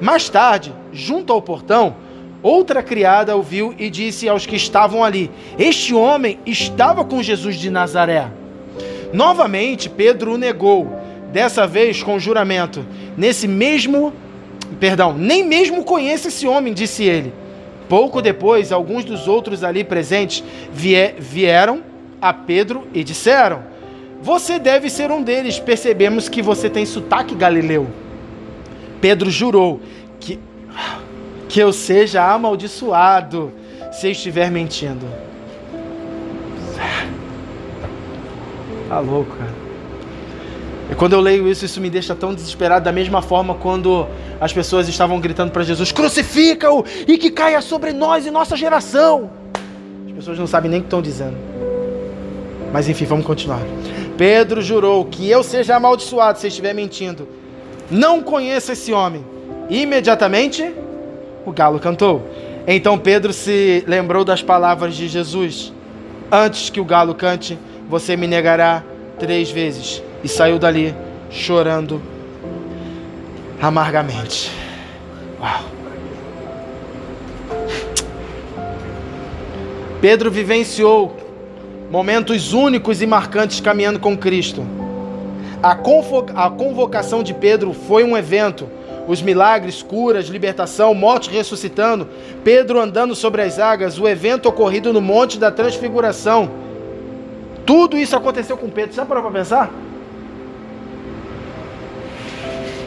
Mais 0.00 0.28
tarde, 0.28 0.74
junto 0.92 1.32
ao 1.32 1.40
portão, 1.40 1.94
outra 2.42 2.82
criada 2.82 3.36
ouviu 3.36 3.74
e 3.78 3.88
disse 3.88 4.28
aos 4.28 4.46
que 4.46 4.56
estavam 4.56 5.02
ali: 5.02 5.30
Este 5.58 5.94
homem 5.94 6.38
estava 6.44 7.04
com 7.04 7.22
Jesus 7.22 7.56
de 7.56 7.70
Nazaré. 7.70 8.41
Novamente, 9.12 9.88
Pedro 9.88 10.34
o 10.34 10.38
negou, 10.38 11.00
dessa 11.32 11.66
vez 11.66 12.02
com 12.02 12.18
juramento. 12.18 12.84
Nesse 13.16 13.46
mesmo 13.46 14.12
Perdão, 14.78 15.12
nem 15.12 15.44
mesmo 15.44 15.84
conheço 15.84 16.28
esse 16.28 16.46
homem, 16.46 16.72
disse 16.72 17.04
ele. 17.04 17.32
Pouco 17.88 18.22
depois, 18.22 18.72
alguns 18.72 19.04
dos 19.04 19.28
outros 19.28 19.62
ali 19.62 19.84
presentes 19.84 20.42
vieram 20.72 21.82
a 22.20 22.32
Pedro 22.32 22.86
e 22.94 23.04
disseram: 23.04 23.62
Você 24.22 24.58
deve 24.58 24.88
ser 24.88 25.10
um 25.10 25.22
deles, 25.22 25.58
percebemos 25.58 26.28
que 26.28 26.40
você 26.40 26.70
tem 26.70 26.86
sotaque 26.86 27.34
galileu. 27.34 27.88
Pedro 29.00 29.30
jurou 29.30 29.80
que, 30.18 30.38
que 31.48 31.60
eu 31.60 31.72
seja 31.72 32.24
amaldiçoado 32.24 33.52
se 33.90 34.10
estiver 34.10 34.50
mentindo. 34.50 35.06
Tá 38.92 38.98
louco, 38.98 39.34
cara. 39.38 39.50
E 40.90 40.94
quando 40.94 41.14
eu 41.14 41.20
leio 41.20 41.48
isso, 41.48 41.64
isso 41.64 41.80
me 41.80 41.88
deixa 41.88 42.14
tão 42.14 42.34
desesperado, 42.34 42.84
da 42.84 42.92
mesma 42.92 43.22
forma 43.22 43.54
quando 43.54 44.06
as 44.38 44.52
pessoas 44.52 44.86
estavam 44.86 45.18
gritando 45.18 45.50
para 45.50 45.62
Jesus: 45.62 45.90
crucifica-o 45.90 46.84
e 47.08 47.16
que 47.16 47.30
caia 47.30 47.62
sobre 47.62 47.94
nós 47.94 48.26
e 48.26 48.30
nossa 48.30 48.54
geração. 48.54 49.30
As 50.06 50.12
pessoas 50.12 50.38
não 50.38 50.46
sabem 50.46 50.70
nem 50.70 50.80
o 50.80 50.82
que 50.82 50.88
estão 50.88 51.00
dizendo. 51.00 51.38
Mas 52.70 52.86
enfim, 52.86 53.06
vamos 53.06 53.24
continuar. 53.24 53.62
Pedro 54.18 54.60
jurou 54.60 55.06
que 55.06 55.26
eu 55.26 55.42
seja 55.42 55.74
amaldiçoado 55.76 56.38
se 56.38 56.48
estiver 56.48 56.74
mentindo. 56.74 57.26
Não 57.90 58.20
conheço 58.20 58.72
esse 58.72 58.92
homem. 58.92 59.24
Imediatamente, 59.70 60.70
o 61.46 61.50
galo 61.50 61.80
cantou. 61.80 62.28
Então 62.66 62.98
Pedro 62.98 63.32
se 63.32 63.84
lembrou 63.86 64.22
das 64.22 64.42
palavras 64.42 64.94
de 64.94 65.08
Jesus: 65.08 65.72
Antes 66.30 66.68
que 66.68 66.78
o 66.78 66.84
galo 66.84 67.14
cante, 67.14 67.58
você 67.92 68.16
me 68.16 68.26
negará 68.26 68.82
três 69.18 69.50
vezes 69.50 70.02
e 70.24 70.28
saiu 70.28 70.58
dali 70.58 70.94
chorando 71.28 72.00
amargamente. 73.60 74.50
Uau. 75.38 75.60
Pedro 80.00 80.30
vivenciou 80.30 81.14
momentos 81.90 82.54
únicos 82.54 83.02
e 83.02 83.06
marcantes 83.06 83.60
caminhando 83.60 84.00
com 84.00 84.16
Cristo. 84.16 84.64
A, 85.62 85.72
a 85.72 86.50
convocação 86.50 87.22
de 87.22 87.34
Pedro 87.34 87.74
foi 87.74 88.04
um 88.04 88.16
evento. 88.16 88.70
Os 89.06 89.20
milagres, 89.20 89.82
curas, 89.82 90.28
libertação, 90.28 90.94
morte 90.94 91.28
ressuscitando, 91.28 92.08
Pedro 92.42 92.80
andando 92.80 93.14
sobre 93.14 93.42
as 93.42 93.58
águas, 93.58 93.98
o 93.98 94.08
evento 94.08 94.48
ocorrido 94.48 94.94
no 94.94 95.02
Monte 95.02 95.38
da 95.38 95.50
Transfiguração. 95.50 96.71
Tudo 97.64 97.96
isso 97.96 98.16
aconteceu 98.16 98.56
com 98.56 98.68
Pedro. 98.68 98.94
Sabe 98.94 99.08
para 99.08 99.22
pensar? 99.30 99.70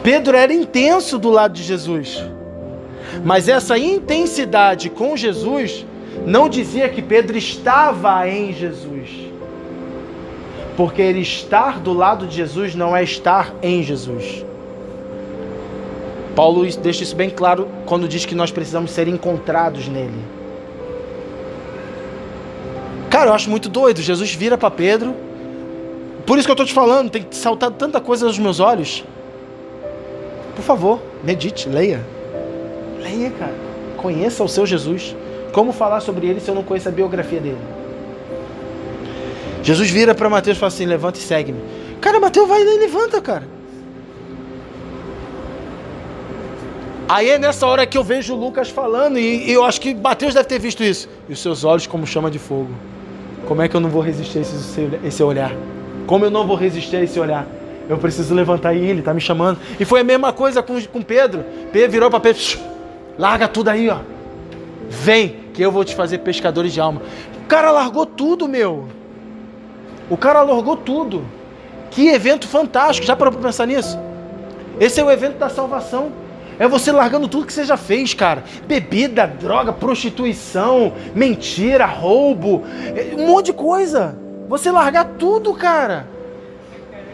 Pedro 0.02 0.36
era 0.36 0.52
intenso 0.52 1.18
do 1.18 1.30
lado 1.30 1.54
de 1.54 1.62
Jesus. 1.62 2.22
Mas 3.24 3.48
essa 3.48 3.78
intensidade 3.78 4.90
com 4.90 5.16
Jesus 5.16 5.84
não 6.26 6.48
dizia 6.48 6.88
que 6.88 7.02
Pedro 7.02 7.36
estava 7.36 8.28
em 8.28 8.52
Jesus. 8.52 9.10
Porque 10.76 11.00
ele 11.00 11.20
estar 11.20 11.80
do 11.80 11.92
lado 11.92 12.26
de 12.26 12.36
Jesus 12.36 12.74
não 12.74 12.96
é 12.96 13.02
estar 13.02 13.54
em 13.62 13.82
Jesus. 13.82 14.44
Paulo 16.34 16.66
deixa 16.82 17.02
isso 17.02 17.16
bem 17.16 17.30
claro 17.30 17.66
quando 17.86 18.06
diz 18.06 18.26
que 18.26 18.34
nós 18.34 18.50
precisamos 18.50 18.90
ser 18.90 19.08
encontrados 19.08 19.88
nele. 19.88 20.20
Cara, 23.16 23.30
eu 23.30 23.34
acho 23.34 23.48
muito 23.48 23.70
doido. 23.70 24.02
Jesus 24.02 24.34
vira 24.34 24.58
para 24.58 24.70
Pedro. 24.70 25.14
Por 26.26 26.36
isso 26.36 26.46
que 26.46 26.50
eu 26.50 26.52
estou 26.52 26.66
te 26.66 26.74
falando, 26.74 27.08
tem 27.08 27.26
saltar 27.30 27.70
tanta 27.70 27.98
coisa 27.98 28.26
aos 28.26 28.38
meus 28.38 28.60
olhos. 28.60 29.06
Por 30.54 30.62
favor, 30.62 31.00
medite, 31.24 31.66
leia. 31.66 32.04
Leia, 33.00 33.30
cara. 33.30 33.54
Conheça 33.96 34.44
o 34.44 34.48
seu 34.50 34.66
Jesus. 34.66 35.16
Como 35.50 35.72
falar 35.72 36.00
sobre 36.00 36.26
ele 36.26 36.40
se 36.40 36.50
eu 36.50 36.54
não 36.54 36.62
conheço 36.62 36.90
a 36.90 36.92
biografia 36.92 37.40
dele? 37.40 37.56
Jesus 39.62 39.88
vira 39.88 40.14
para 40.14 40.28
Mateus 40.28 40.58
e 40.58 40.60
fala 40.60 40.68
assim: 40.68 40.84
levanta 40.84 41.18
e 41.18 41.22
segue-me. 41.22 41.60
Cara, 42.02 42.20
Mateus 42.20 42.46
vai 42.46 42.60
e 42.60 42.78
levanta, 42.80 43.18
cara. 43.22 43.48
Aí 47.08 47.30
é 47.30 47.38
nessa 47.38 47.66
hora 47.66 47.86
que 47.86 47.96
eu 47.96 48.04
vejo 48.04 48.34
Lucas 48.34 48.68
falando, 48.68 49.18
e, 49.18 49.50
eu 49.50 49.64
acho 49.64 49.80
que 49.80 49.94
Mateus 49.94 50.34
deve 50.34 50.46
ter 50.46 50.58
visto 50.58 50.84
isso. 50.84 51.08
E 51.26 51.32
os 51.32 51.38
seus 51.38 51.64
olhos 51.64 51.86
como 51.86 52.06
chama 52.06 52.30
de 52.30 52.38
fogo. 52.38 52.74
Como 53.46 53.62
é 53.62 53.68
que 53.68 53.76
eu 53.76 53.80
não 53.80 53.88
vou 53.88 54.02
resistir 54.02 54.38
a 54.38 54.40
esse, 54.42 54.90
esse 55.04 55.22
olhar? 55.22 55.52
Como 56.06 56.24
eu 56.24 56.30
não 56.30 56.46
vou 56.46 56.56
resistir 56.56 56.96
a 56.96 57.02
esse 57.02 57.18
olhar? 57.18 57.46
Eu 57.88 57.96
preciso 57.98 58.34
levantar 58.34 58.74
e 58.74 58.84
ele 58.84 58.98
está 58.98 59.14
me 59.14 59.20
chamando. 59.20 59.58
E 59.78 59.84
foi 59.84 60.00
a 60.00 60.04
mesma 60.04 60.32
coisa 60.32 60.62
com, 60.62 60.80
com 60.82 61.02
Pedro. 61.02 61.44
Pedro 61.72 61.90
virou 61.90 62.10
para 62.10 62.20
Pedro: 62.20 62.42
larga 63.16 63.46
tudo 63.46 63.68
aí, 63.68 63.88
ó. 63.88 63.98
Vem, 64.88 65.36
que 65.54 65.62
eu 65.62 65.70
vou 65.70 65.84
te 65.84 65.94
fazer 65.94 66.18
pescadores 66.18 66.72
de 66.72 66.80
alma. 66.80 67.00
O 67.44 67.46
cara 67.46 67.70
largou 67.70 68.04
tudo, 68.04 68.48
meu. 68.48 68.88
O 70.10 70.16
cara 70.16 70.42
largou 70.42 70.76
tudo. 70.76 71.24
Que 71.90 72.08
evento 72.08 72.46
fantástico. 72.48 73.06
Já 73.06 73.14
parou 73.14 73.32
para 73.32 73.42
pensar 73.42 73.66
nisso? 73.66 73.98
Esse 74.80 75.00
é 75.00 75.04
o 75.04 75.10
evento 75.10 75.38
da 75.38 75.48
salvação. 75.48 76.10
É 76.58 76.66
você 76.66 76.90
largando 76.90 77.28
tudo 77.28 77.46
que 77.46 77.52
você 77.52 77.64
já 77.64 77.76
fez, 77.76 78.14
cara. 78.14 78.44
Bebida, 78.66 79.26
droga, 79.26 79.72
prostituição, 79.72 80.92
mentira, 81.14 81.84
roubo, 81.84 82.64
é, 82.94 83.14
um 83.14 83.26
monte 83.26 83.46
de 83.46 83.52
coisa. 83.52 84.16
Você 84.48 84.70
largar 84.70 85.04
tudo, 85.18 85.52
cara. 85.54 86.08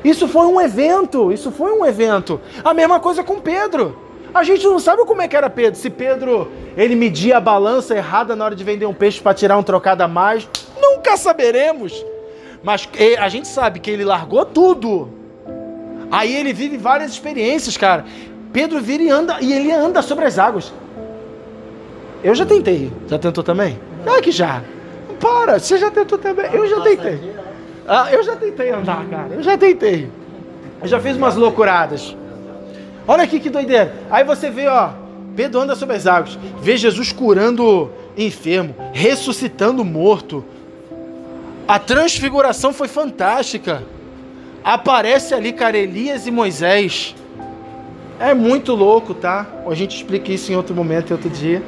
Isso 0.05 0.27
foi 0.27 0.47
um 0.47 0.61
evento, 0.61 1.33
isso 1.33 1.51
foi 1.51 1.73
um 1.73 1.85
evento. 1.85 2.41
A 2.65 2.75
mesma 2.75 3.01
coisa 3.01 3.23
com 3.23 3.41
Pedro. 3.41 3.99
A 4.35 4.43
gente 4.45 4.65
não 4.65 4.79
sabe 4.79 5.05
como 5.05 5.23
é 5.23 5.29
que 5.29 5.37
era 5.37 5.51
Pedro. 5.51 5.79
Se 5.79 5.91
Pedro 5.91 6.51
ele 6.77 6.97
media 6.97 7.37
a 7.37 7.41
balança 7.41 7.95
errada 7.95 8.35
na 8.35 8.45
hora 8.45 8.57
de 8.57 8.65
vender 8.65 8.87
um 8.87 8.95
peixe 8.95 9.21
para 9.21 9.35
tirar 9.35 9.59
um 9.59 9.63
trocado 9.63 10.03
a 10.03 10.09
mais, 10.09 10.49
nunca 10.81 11.17
saberemos. 11.17 12.05
Mas 12.63 12.89
a 13.19 13.29
gente 13.29 13.49
sabe 13.49 13.81
que 13.81 13.91
ele 13.91 14.05
largou 14.05 14.45
tudo. 14.45 15.11
Aí 16.11 16.35
ele 16.35 16.53
vive 16.53 16.77
várias 16.77 17.13
experiências, 17.13 17.77
cara. 17.77 18.05
Pedro 18.53 18.81
vira 18.81 19.03
e 19.03 19.11
anda 19.11 19.39
e 19.41 19.53
ele 19.53 19.73
anda 19.73 20.03
sobre 20.03 20.25
as 20.25 20.39
águas. 20.39 20.73
Eu 22.23 22.35
já 22.35 22.45
tentei. 22.47 22.93
Já 23.09 23.19
tentou 23.19 23.43
também? 23.43 23.79
Ah, 24.07 24.21
que 24.21 24.31
já. 24.31 24.63
Para, 25.19 25.59
você 25.59 25.79
já 25.79 25.91
tentou 25.91 26.19
também? 26.19 26.47
Eu 26.53 26.69
já 26.69 26.81
tentei. 26.81 27.35
Ah, 27.87 28.09
eu 28.13 28.23
já 28.23 28.37
tentei 28.37 28.71
andar, 28.71 29.05
cara. 29.07 29.35
Eu 29.35 29.43
já 29.43 29.57
tentei. 29.57 30.09
Eu 30.81 30.89
já 30.89 31.01
fiz 31.01 31.17
umas 31.17 31.37
loucuradas. 31.37 32.17
Olha 33.07 33.25
aqui 33.25 33.41
que 33.41 33.51
doideira. 33.51 33.95
Aí 34.11 34.23
você 34.23 34.51
vê, 34.51 34.67
ó, 34.69 34.91
Pedro 35.35 35.61
anda 35.61 35.75
sobre 35.75 35.97
as 35.97 36.07
águas, 36.07 36.39
vê 36.61 36.77
Jesus 36.77 37.13
curando 37.13 37.91
enfermo, 38.17 38.75
ressuscitando 38.93 39.85
morto. 39.85 40.45
A 41.67 41.79
transfiguração 41.79 42.73
foi 42.73 42.87
fantástica. 42.87 43.83
Aparece 44.63 45.35
ali, 45.35 45.53
cara, 45.53 45.77
Elias 45.77 46.27
e 46.27 46.31
Moisés. 46.31 47.15
É 48.23 48.35
muito 48.35 48.73
louco, 48.73 49.15
tá? 49.15 49.45
A 49.69 49.75
gente 49.75 49.97
explica 49.97 50.31
isso 50.31 50.53
em 50.53 50.55
outro 50.55 50.77
momento, 50.77 51.11
em 51.11 51.13
outro 51.13 51.29
dia. 51.29 51.61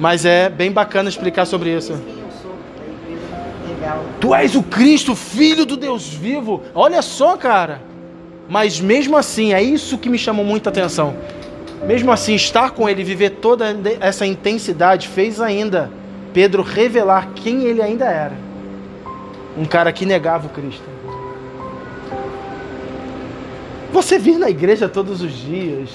Mas 0.00 0.24
é 0.24 0.48
bem 0.48 0.72
bacana 0.72 1.08
explicar 1.08 1.44
sobre 1.44 1.70
isso. 1.70 1.94
Tu 4.20 4.34
és 4.34 4.56
o 4.56 4.62
Cristo, 4.64 5.14
filho 5.14 5.64
do 5.64 5.76
Deus 5.76 6.08
vivo. 6.08 6.62
Olha 6.74 7.00
só, 7.00 7.36
cara. 7.36 7.80
Mas 8.48 8.80
mesmo 8.80 9.16
assim, 9.16 9.54
é 9.54 9.62
isso 9.62 9.96
que 9.96 10.08
me 10.08 10.18
chamou 10.18 10.44
muita 10.44 10.68
atenção. 10.68 11.14
Mesmo 11.86 12.10
assim, 12.10 12.34
estar 12.34 12.70
com 12.72 12.88
ele, 12.88 13.04
viver 13.04 13.30
toda 13.30 13.76
essa 14.00 14.26
intensidade, 14.26 15.06
fez 15.06 15.40
ainda 15.40 15.92
Pedro 16.32 16.62
revelar 16.64 17.28
quem 17.36 17.62
ele 17.66 17.80
ainda 17.80 18.06
era. 18.06 18.36
Um 19.56 19.64
cara 19.64 19.92
que 19.92 20.04
negava 20.04 20.48
o 20.48 20.50
Cristo. 20.50 20.93
Você 23.94 24.18
vir 24.18 24.38
na 24.38 24.50
igreja 24.50 24.88
todos 24.88 25.22
os 25.22 25.30
dias, 25.30 25.88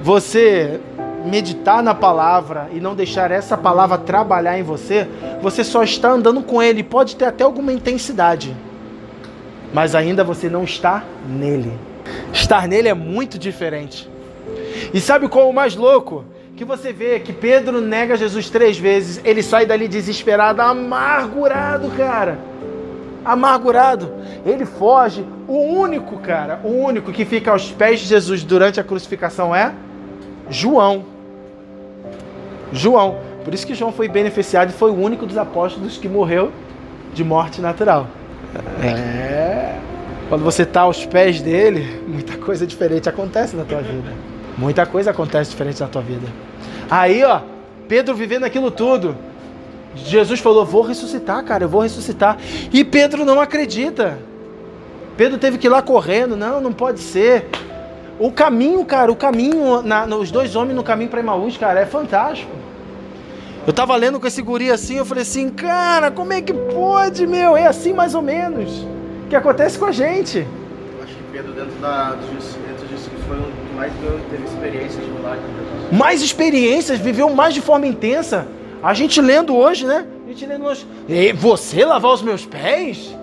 você 0.00 0.78
meditar 1.24 1.82
na 1.82 1.92
palavra 1.92 2.68
e 2.72 2.78
não 2.78 2.94
deixar 2.94 3.32
essa 3.32 3.58
palavra 3.58 3.98
trabalhar 3.98 4.56
em 4.56 4.62
você, 4.62 5.08
você 5.42 5.64
só 5.64 5.82
está 5.82 6.12
andando 6.12 6.44
com 6.44 6.62
ele. 6.62 6.84
Pode 6.84 7.16
ter 7.16 7.24
até 7.24 7.42
alguma 7.42 7.72
intensidade, 7.72 8.56
mas 9.74 9.96
ainda 9.96 10.22
você 10.22 10.48
não 10.48 10.62
está 10.62 11.02
nele. 11.28 11.72
Estar 12.32 12.68
nele 12.68 12.86
é 12.86 12.94
muito 12.94 13.36
diferente. 13.36 14.08
E 14.94 15.00
sabe 15.00 15.26
qual 15.26 15.46
é 15.46 15.50
o 15.50 15.52
mais 15.52 15.74
louco? 15.74 16.24
Que 16.56 16.64
você 16.64 16.92
vê 16.92 17.18
que 17.18 17.32
Pedro 17.32 17.80
nega 17.80 18.16
Jesus 18.16 18.48
três 18.48 18.78
vezes, 18.78 19.20
ele 19.24 19.42
sai 19.42 19.66
dali 19.66 19.88
desesperado, 19.88 20.62
amargurado, 20.62 21.90
cara. 21.96 22.38
Amargurado. 23.24 24.12
Ele 24.44 24.64
foge. 24.64 25.24
O 25.46 25.58
único, 25.58 26.18
cara, 26.18 26.60
o 26.62 26.68
único 26.68 27.12
que 27.12 27.24
fica 27.24 27.50
aos 27.50 27.70
pés 27.70 28.00
de 28.00 28.06
Jesus 28.06 28.44
durante 28.44 28.78
a 28.78 28.84
crucificação 28.84 29.54
é 29.54 29.72
João. 30.48 31.04
João. 32.72 33.18
Por 33.44 33.54
isso 33.54 33.66
que 33.66 33.74
João 33.74 33.92
foi 33.92 34.08
beneficiado 34.08 34.70
e 34.70 34.72
foi 34.72 34.90
o 34.90 34.94
único 34.94 35.26
dos 35.26 35.36
apóstolos 35.36 35.96
que 35.96 36.08
morreu 36.08 36.52
de 37.12 37.24
morte 37.24 37.60
natural. 37.60 38.06
É. 38.82 39.76
Quando 40.28 40.44
você 40.44 40.62
está 40.62 40.82
aos 40.82 41.04
pés 41.04 41.40
dele, 41.40 42.02
muita 42.06 42.36
coisa 42.36 42.66
diferente 42.66 43.08
acontece 43.08 43.56
na 43.56 43.64
tua 43.64 43.80
vida. 43.80 44.12
Muita 44.56 44.86
coisa 44.86 45.10
acontece 45.10 45.50
diferente 45.50 45.80
na 45.80 45.88
tua 45.88 46.02
vida. 46.02 46.26
Aí, 46.88 47.24
ó, 47.24 47.40
Pedro 47.88 48.14
vivendo 48.14 48.44
aquilo 48.44 48.70
tudo. 48.70 49.16
Jesus 49.94 50.40
falou: 50.40 50.64
Vou 50.64 50.82
ressuscitar, 50.82 51.44
cara, 51.44 51.64
eu 51.64 51.68
vou 51.68 51.80
ressuscitar. 51.80 52.38
E 52.72 52.84
Pedro 52.84 53.24
não 53.24 53.40
acredita. 53.40 54.18
Pedro 55.16 55.38
teve 55.38 55.58
que 55.58 55.66
ir 55.66 55.70
lá 55.70 55.82
correndo. 55.82 56.36
Não, 56.36 56.60
não 56.60 56.72
pode 56.72 57.00
ser. 57.00 57.48
O 58.18 58.30
caminho, 58.30 58.84
cara, 58.84 59.10
o 59.10 59.16
caminho, 59.16 59.82
na, 59.82 60.04
os 60.04 60.30
dois 60.30 60.54
homens 60.54 60.76
no 60.76 60.82
caminho 60.82 61.08
para 61.08 61.20
Emaús, 61.20 61.56
cara, 61.56 61.80
é 61.80 61.86
fantástico. 61.86 62.50
Eu 63.66 63.72
tava 63.72 63.94
lendo 63.96 64.18
com 64.18 64.26
esse 64.26 64.40
guri 64.42 64.70
assim, 64.70 64.96
eu 64.96 65.04
falei 65.04 65.22
assim, 65.22 65.48
cara, 65.50 66.10
como 66.10 66.32
é 66.32 66.40
que 66.40 66.52
pode, 66.52 67.26
meu? 67.26 67.56
É 67.56 67.66
assim 67.66 67.92
mais 67.92 68.14
ou 68.14 68.22
menos 68.22 68.86
que 69.28 69.36
acontece 69.36 69.78
com 69.78 69.86
a 69.86 69.92
gente. 69.92 70.38
Eu 70.38 71.04
acho 71.04 71.14
que 71.14 71.22
Pedro, 71.32 71.52
dentro, 71.52 71.78
da, 71.80 72.10
dentro 72.10 72.86
disso, 72.88 73.10
foi 73.26 73.38
um 73.38 73.42
que 73.42 73.74
mais 73.76 73.92
teve 74.28 74.44
experiências 74.44 75.04
de 75.04 75.10
milagre. 75.10 75.42
Mais 75.92 76.20
experiências, 76.20 76.98
viveu 76.98 77.30
mais 77.30 77.54
de 77.54 77.60
forma 77.60 77.86
intensa. 77.86 78.46
A 78.82 78.94
gente 78.94 79.20
lendo 79.20 79.54
hoje, 79.56 79.86
né? 79.86 80.06
A 80.24 80.28
gente 80.28 80.46
lendo 80.46 80.64
hoje. 80.64 80.86
E 81.08 81.32
você 81.32 81.84
lavar 81.84 82.12
os 82.12 82.22
meus 82.22 82.46
pés? 82.46 83.14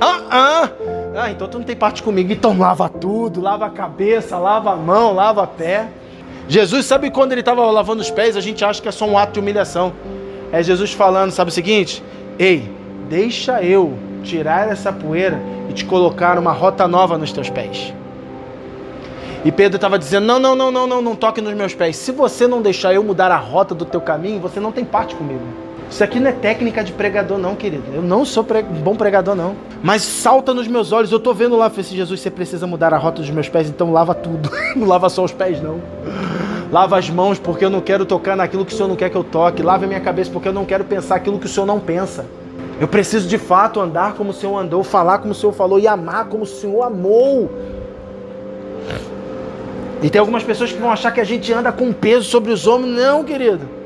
Ah, 0.00 0.20
ah. 0.30 0.70
Ah, 1.16 1.30
então 1.30 1.48
tu 1.48 1.58
não 1.58 1.64
tem 1.64 1.74
parte 1.74 2.02
comigo. 2.02 2.30
Então 2.32 2.58
lava 2.58 2.88
tudo, 2.88 3.40
lava 3.40 3.66
a 3.66 3.70
cabeça, 3.70 4.36
lava 4.38 4.72
a 4.72 4.76
mão, 4.76 5.14
lava 5.14 5.42
a 5.44 5.46
pé. 5.46 5.88
Jesus, 6.48 6.86
sabe 6.86 7.10
quando 7.10 7.32
ele 7.32 7.40
estava 7.40 7.64
lavando 7.70 8.02
os 8.02 8.10
pés, 8.10 8.36
a 8.36 8.40
gente 8.40 8.64
acha 8.64 8.80
que 8.80 8.88
é 8.88 8.92
só 8.92 9.06
um 9.06 9.16
ato 9.16 9.32
de 9.32 9.40
humilhação. 9.40 9.92
É 10.52 10.62
Jesus 10.62 10.92
falando, 10.92 11.32
sabe 11.32 11.50
o 11.50 11.54
seguinte? 11.54 12.02
Ei, 12.38 12.70
deixa 13.08 13.62
eu 13.62 13.98
tirar 14.22 14.70
essa 14.70 14.92
poeira 14.92 15.40
e 15.68 15.72
te 15.72 15.84
colocar 15.84 16.38
uma 16.38 16.52
rota 16.52 16.86
nova 16.86 17.18
nos 17.18 17.32
teus 17.32 17.48
pés. 17.48 17.92
E 19.46 19.52
Pedro 19.52 19.76
estava 19.76 19.96
dizendo: 19.96 20.26
Não, 20.26 20.40
não, 20.40 20.56
não, 20.56 20.72
não, 20.72 20.86
não, 20.88 21.00
não 21.00 21.14
toque 21.14 21.40
nos 21.40 21.54
meus 21.54 21.72
pés. 21.72 21.96
Se 21.96 22.10
você 22.10 22.48
não 22.48 22.60
deixar 22.60 22.92
eu 22.92 23.04
mudar 23.04 23.30
a 23.30 23.36
rota 23.36 23.76
do 23.76 23.84
teu 23.84 24.00
caminho, 24.00 24.40
você 24.40 24.58
não 24.58 24.72
tem 24.72 24.84
parte 24.84 25.14
comigo. 25.14 25.40
Isso 25.88 26.02
aqui 26.02 26.18
não 26.18 26.28
é 26.28 26.32
técnica 26.32 26.82
de 26.82 26.90
pregador, 26.90 27.38
não, 27.38 27.54
querido. 27.54 27.84
Eu 27.94 28.02
não 28.02 28.24
sou 28.24 28.42
pre... 28.42 28.60
bom 28.64 28.96
pregador, 28.96 29.36
não. 29.36 29.54
Mas 29.84 30.02
salta 30.02 30.52
nos 30.52 30.66
meus 30.66 30.90
olhos. 30.90 31.12
Eu 31.12 31.20
tô 31.20 31.32
vendo 31.32 31.56
lá, 31.56 31.70
falei 31.70 31.84
Jesus, 31.84 32.20
você 32.20 32.28
precisa 32.28 32.66
mudar 32.66 32.92
a 32.92 32.98
rota 32.98 33.22
dos 33.22 33.30
meus 33.30 33.48
pés, 33.48 33.68
então 33.68 33.92
lava 33.92 34.16
tudo. 34.16 34.50
não 34.74 34.84
lava 34.84 35.08
só 35.08 35.22
os 35.22 35.32
pés, 35.32 35.62
não. 35.62 35.80
Lava 36.72 36.98
as 36.98 37.08
mãos, 37.08 37.38
porque 37.38 37.64
eu 37.64 37.70
não 37.70 37.80
quero 37.80 38.04
tocar 38.04 38.36
naquilo 38.36 38.66
que 38.66 38.74
o 38.74 38.76
Senhor 38.76 38.88
não 38.88 38.96
quer 38.96 39.10
que 39.10 39.16
eu 39.16 39.22
toque. 39.22 39.62
Lava 39.62 39.84
a 39.84 39.86
minha 39.86 40.00
cabeça, 40.00 40.28
porque 40.28 40.48
eu 40.48 40.52
não 40.52 40.64
quero 40.64 40.82
pensar 40.84 41.14
aquilo 41.14 41.38
que 41.38 41.46
o 41.46 41.48
Senhor 41.48 41.66
não 41.66 41.78
pensa. 41.78 42.26
Eu 42.80 42.88
preciso 42.88 43.28
de 43.28 43.38
fato 43.38 43.78
andar 43.78 44.14
como 44.14 44.30
o 44.30 44.34
Senhor 44.34 44.58
andou, 44.58 44.82
falar 44.82 45.18
como 45.18 45.30
o 45.30 45.34
Senhor 45.36 45.52
falou 45.52 45.78
e 45.78 45.86
amar 45.86 46.24
como 46.24 46.42
o 46.42 46.46
Senhor 46.46 46.82
amou. 46.82 47.48
E 50.02 50.10
tem 50.10 50.18
algumas 50.18 50.42
pessoas 50.42 50.72
que 50.72 50.78
vão 50.78 50.90
achar 50.90 51.10
que 51.10 51.20
a 51.20 51.24
gente 51.24 51.52
anda 51.52 51.72
com 51.72 51.92
peso 51.92 52.24
sobre 52.24 52.52
os 52.52 52.66
homens. 52.66 52.94
Não, 52.94 53.24
querido. 53.24 53.76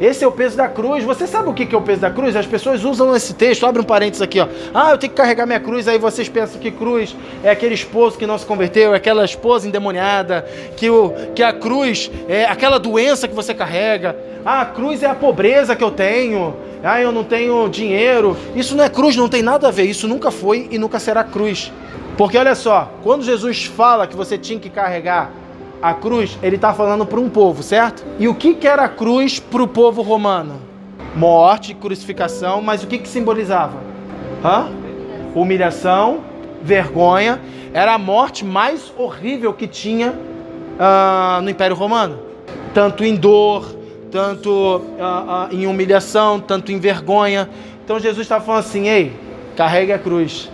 Esse 0.00 0.24
é 0.24 0.26
o 0.26 0.32
peso 0.32 0.56
da 0.56 0.66
cruz. 0.66 1.04
Você 1.04 1.26
sabe 1.26 1.48
o 1.48 1.54
que 1.54 1.72
é 1.72 1.78
o 1.78 1.80
peso 1.80 2.00
da 2.00 2.10
cruz? 2.10 2.34
As 2.34 2.46
pessoas 2.46 2.84
usam 2.84 3.14
esse 3.14 3.32
texto, 3.34 3.64
abre 3.64 3.80
um 3.80 3.84
parênteses 3.84 4.22
aqui, 4.22 4.40
ó. 4.40 4.48
Ah, 4.72 4.90
eu 4.90 4.98
tenho 4.98 5.10
que 5.12 5.16
carregar 5.16 5.46
minha 5.46 5.60
cruz. 5.60 5.86
Aí 5.86 5.98
vocês 5.98 6.28
pensam 6.28 6.60
que 6.60 6.70
cruz 6.70 7.14
é 7.42 7.50
aquele 7.50 7.74
esposo 7.74 8.18
que 8.18 8.26
não 8.26 8.36
se 8.36 8.44
converteu, 8.44 8.92
é 8.92 8.96
aquela 8.96 9.24
esposa 9.24 9.68
endemoniada, 9.68 10.44
que, 10.76 10.90
o, 10.90 11.12
que 11.34 11.42
a 11.42 11.52
cruz 11.52 12.10
é 12.28 12.44
aquela 12.44 12.78
doença 12.78 13.28
que 13.28 13.34
você 13.34 13.54
carrega. 13.54 14.16
Ah, 14.44 14.62
a 14.62 14.66
cruz 14.66 15.02
é 15.02 15.06
a 15.06 15.14
pobreza 15.14 15.76
que 15.76 15.84
eu 15.84 15.90
tenho. 15.90 16.54
Ah, 16.82 17.00
eu 17.00 17.12
não 17.12 17.24
tenho 17.24 17.68
dinheiro. 17.68 18.36
Isso 18.54 18.76
não 18.76 18.84
é 18.84 18.88
cruz, 18.88 19.16
não 19.16 19.28
tem 19.28 19.42
nada 19.42 19.68
a 19.68 19.70
ver. 19.70 19.84
Isso 19.84 20.08
nunca 20.08 20.30
foi 20.30 20.68
e 20.70 20.78
nunca 20.78 20.98
será 20.98 21.22
cruz. 21.22 21.72
Porque 22.16 22.38
olha 22.38 22.54
só, 22.54 22.92
quando 23.02 23.24
Jesus 23.24 23.64
fala 23.64 24.06
que 24.06 24.14
você 24.14 24.38
tinha 24.38 24.58
que 24.58 24.70
carregar 24.70 25.30
a 25.82 25.92
cruz, 25.92 26.38
ele 26.42 26.56
está 26.56 26.72
falando 26.72 27.04
para 27.04 27.18
um 27.18 27.28
povo, 27.28 27.62
certo? 27.62 28.04
E 28.18 28.28
o 28.28 28.34
que, 28.34 28.54
que 28.54 28.66
era 28.66 28.84
a 28.84 28.88
cruz 28.88 29.40
para 29.40 29.62
o 29.62 29.68
povo 29.68 30.00
romano? 30.00 30.60
Morte, 31.16 31.74
crucificação, 31.74 32.62
mas 32.62 32.82
o 32.82 32.86
que, 32.86 32.98
que 32.98 33.08
simbolizava? 33.08 33.78
Hã? 34.44 34.70
Humilhação, 35.34 36.20
vergonha. 36.62 37.40
Era 37.72 37.94
a 37.94 37.98
morte 37.98 38.44
mais 38.44 38.92
horrível 38.96 39.52
que 39.52 39.66
tinha 39.66 40.10
uh, 40.10 41.42
no 41.42 41.50
Império 41.50 41.74
Romano. 41.74 42.18
Tanto 42.72 43.04
em 43.04 43.16
dor, 43.16 43.74
tanto 44.10 44.50
uh, 44.50 44.80
uh, 44.80 45.54
em 45.54 45.66
humilhação, 45.66 46.38
tanto 46.38 46.70
em 46.70 46.78
vergonha. 46.78 47.48
Então 47.84 47.98
Jesus 47.98 48.24
estava 48.24 48.44
falando 48.44 48.60
assim: 48.60 48.88
ei, 48.88 49.12
carregue 49.56 49.92
a 49.92 49.98
cruz. 49.98 50.48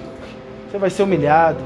Você 0.71 0.79
vai 0.79 0.91
ser 0.91 1.03
humilhado, 1.03 1.59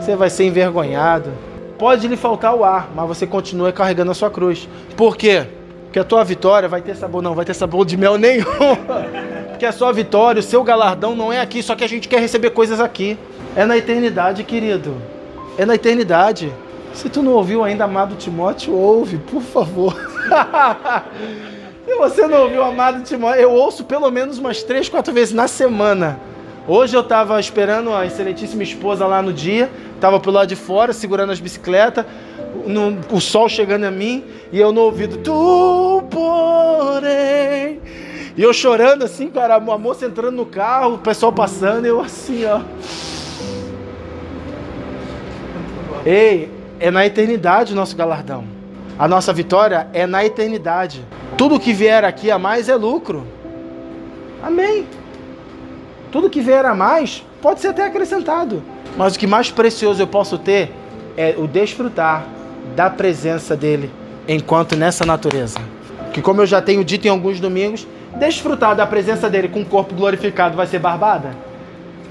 você 0.00 0.16
vai 0.16 0.28
ser 0.28 0.44
envergonhado 0.44 1.30
Pode 1.78 2.08
lhe 2.08 2.16
faltar 2.16 2.56
o 2.56 2.64
ar, 2.64 2.90
mas 2.92 3.06
você 3.06 3.24
continua 3.24 3.70
carregando 3.70 4.10
a 4.10 4.14
sua 4.14 4.28
cruz. 4.28 4.68
Por 4.96 5.16
quê? 5.16 5.46
Porque 5.84 6.00
a 6.00 6.04
tua 6.04 6.24
vitória 6.24 6.68
vai 6.68 6.82
ter 6.82 6.96
sabor, 6.96 7.22
não 7.22 7.36
vai 7.36 7.44
ter 7.44 7.54
sabor 7.54 7.86
de 7.86 7.96
mel 7.96 8.18
nenhum. 8.18 8.44
Porque 9.50 9.64
a 9.64 9.70
sua 9.70 9.92
vitória, 9.92 10.40
o 10.40 10.42
seu 10.42 10.64
galardão 10.64 11.14
não 11.14 11.32
é 11.32 11.40
aqui, 11.40 11.62
só 11.62 11.76
que 11.76 11.84
a 11.84 11.88
gente 11.88 12.08
quer 12.08 12.20
receber 12.20 12.50
coisas 12.50 12.80
aqui. 12.80 13.16
É 13.54 13.64
na 13.64 13.76
eternidade, 13.76 14.42
querido. 14.42 14.96
É 15.56 15.64
na 15.64 15.76
eternidade. 15.76 16.52
Se 16.92 17.08
tu 17.08 17.22
não 17.22 17.32
ouviu 17.34 17.62
ainda, 17.62 17.84
amado 17.84 18.16
Timóteo, 18.16 18.74
ouve, 18.74 19.18
por 19.18 19.40
favor. 19.40 19.94
Se 21.86 21.94
você 21.94 22.26
não 22.26 22.42
ouviu, 22.42 22.64
amado 22.64 23.04
Timóteo, 23.04 23.40
eu 23.40 23.52
ouço 23.52 23.84
pelo 23.84 24.10
menos 24.10 24.38
umas 24.38 24.64
três, 24.64 24.88
quatro 24.88 25.14
vezes 25.14 25.32
na 25.32 25.46
semana. 25.46 26.18
Hoje 26.70 26.94
eu 26.94 27.00
estava 27.00 27.40
esperando 27.40 27.94
a 27.94 28.04
excelentíssima 28.04 28.62
esposa 28.62 29.06
lá 29.06 29.22
no 29.22 29.32
dia, 29.32 29.70
estava 29.94 30.20
pro 30.20 30.30
lado 30.30 30.48
de 30.48 30.54
fora 30.54 30.92
segurando 30.92 31.32
as 31.32 31.40
bicicletas, 31.40 32.04
no, 32.66 32.98
o 33.10 33.22
sol 33.22 33.48
chegando 33.48 33.84
a 33.84 33.90
mim 33.90 34.22
e 34.52 34.60
eu 34.60 34.70
no 34.70 34.82
ouvido, 34.82 35.16
tu 35.16 36.04
porém. 36.10 37.80
E 38.36 38.42
eu 38.42 38.52
chorando 38.52 39.02
assim, 39.02 39.30
cara, 39.30 39.54
a 39.54 39.60
moça 39.78 40.04
entrando 40.04 40.36
no 40.36 40.44
carro, 40.44 40.96
o 40.96 40.98
pessoal 40.98 41.32
passando, 41.32 41.86
eu 41.86 42.02
assim, 42.02 42.44
ó. 42.44 42.60
Ei, 46.04 46.50
é 46.78 46.90
na 46.90 47.06
eternidade 47.06 47.72
o 47.72 47.76
nosso 47.76 47.96
galardão. 47.96 48.44
A 48.98 49.08
nossa 49.08 49.32
vitória 49.32 49.88
é 49.94 50.06
na 50.06 50.22
eternidade. 50.22 51.02
Tudo 51.38 51.58
que 51.58 51.72
vier 51.72 52.04
aqui 52.04 52.30
a 52.30 52.38
mais 52.38 52.68
é 52.68 52.74
lucro. 52.74 53.26
Amém. 54.42 54.86
Tudo 56.10 56.30
que 56.30 56.40
vier 56.40 56.64
a 56.64 56.74
mais 56.74 57.24
pode 57.42 57.60
ser 57.60 57.68
até 57.68 57.86
acrescentado. 57.86 58.62
Mas 58.96 59.14
o 59.14 59.18
que 59.18 59.26
mais 59.26 59.50
precioso 59.50 60.02
eu 60.02 60.06
posso 60.06 60.38
ter 60.38 60.72
é 61.16 61.34
o 61.36 61.46
desfrutar 61.46 62.26
da 62.74 62.88
presença 62.88 63.56
dele 63.56 63.90
enquanto 64.26 64.76
nessa 64.76 65.04
natureza. 65.04 65.58
Que 66.12 66.22
como 66.22 66.42
eu 66.42 66.46
já 66.46 66.60
tenho 66.60 66.84
dito 66.84 67.06
em 67.06 67.10
alguns 67.10 67.40
domingos, 67.40 67.86
desfrutar 68.18 68.74
da 68.74 68.86
presença 68.86 69.28
dele 69.28 69.48
com 69.48 69.60
o 69.60 69.64
corpo 69.64 69.94
glorificado 69.94 70.56
vai 70.56 70.66
ser 70.66 70.78
barbada. 70.78 71.36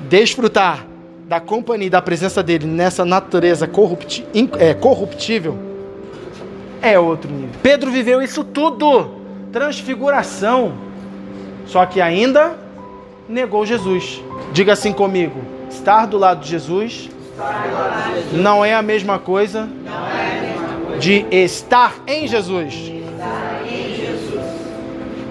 Desfrutar 0.10 0.86
da 1.28 1.40
companhia 1.40 1.88
e 1.88 1.90
da 1.90 2.02
presença 2.02 2.42
dele 2.42 2.66
nessa 2.66 3.04
natureza 3.04 3.68
corrupti 3.68 4.26
é, 4.58 4.74
corruptível 4.74 5.68
é 6.82 6.98
outro 6.98 7.32
nível. 7.32 7.50
Pedro 7.62 7.92
viveu 7.92 8.22
isso 8.22 8.44
tudo, 8.44 9.10
transfiguração, 9.52 10.74
só 11.66 11.86
que 11.86 12.00
ainda 12.00 12.56
negou 13.28 13.66
Jesus. 13.66 14.22
Diga 14.52 14.74
assim 14.74 14.94
comigo: 14.94 15.40
estar 15.70 16.06
do 16.06 16.18
lado 16.18 16.42
de 16.42 16.50
Jesus, 16.50 17.10
não 18.34 18.64
é 18.64 18.74
a 18.74 18.82
mesma 18.82 19.20
coisa, 19.20 19.68
de. 21.00 21.26
Estar 21.32 21.96
em 22.08 22.28
Jesus. 22.28 22.92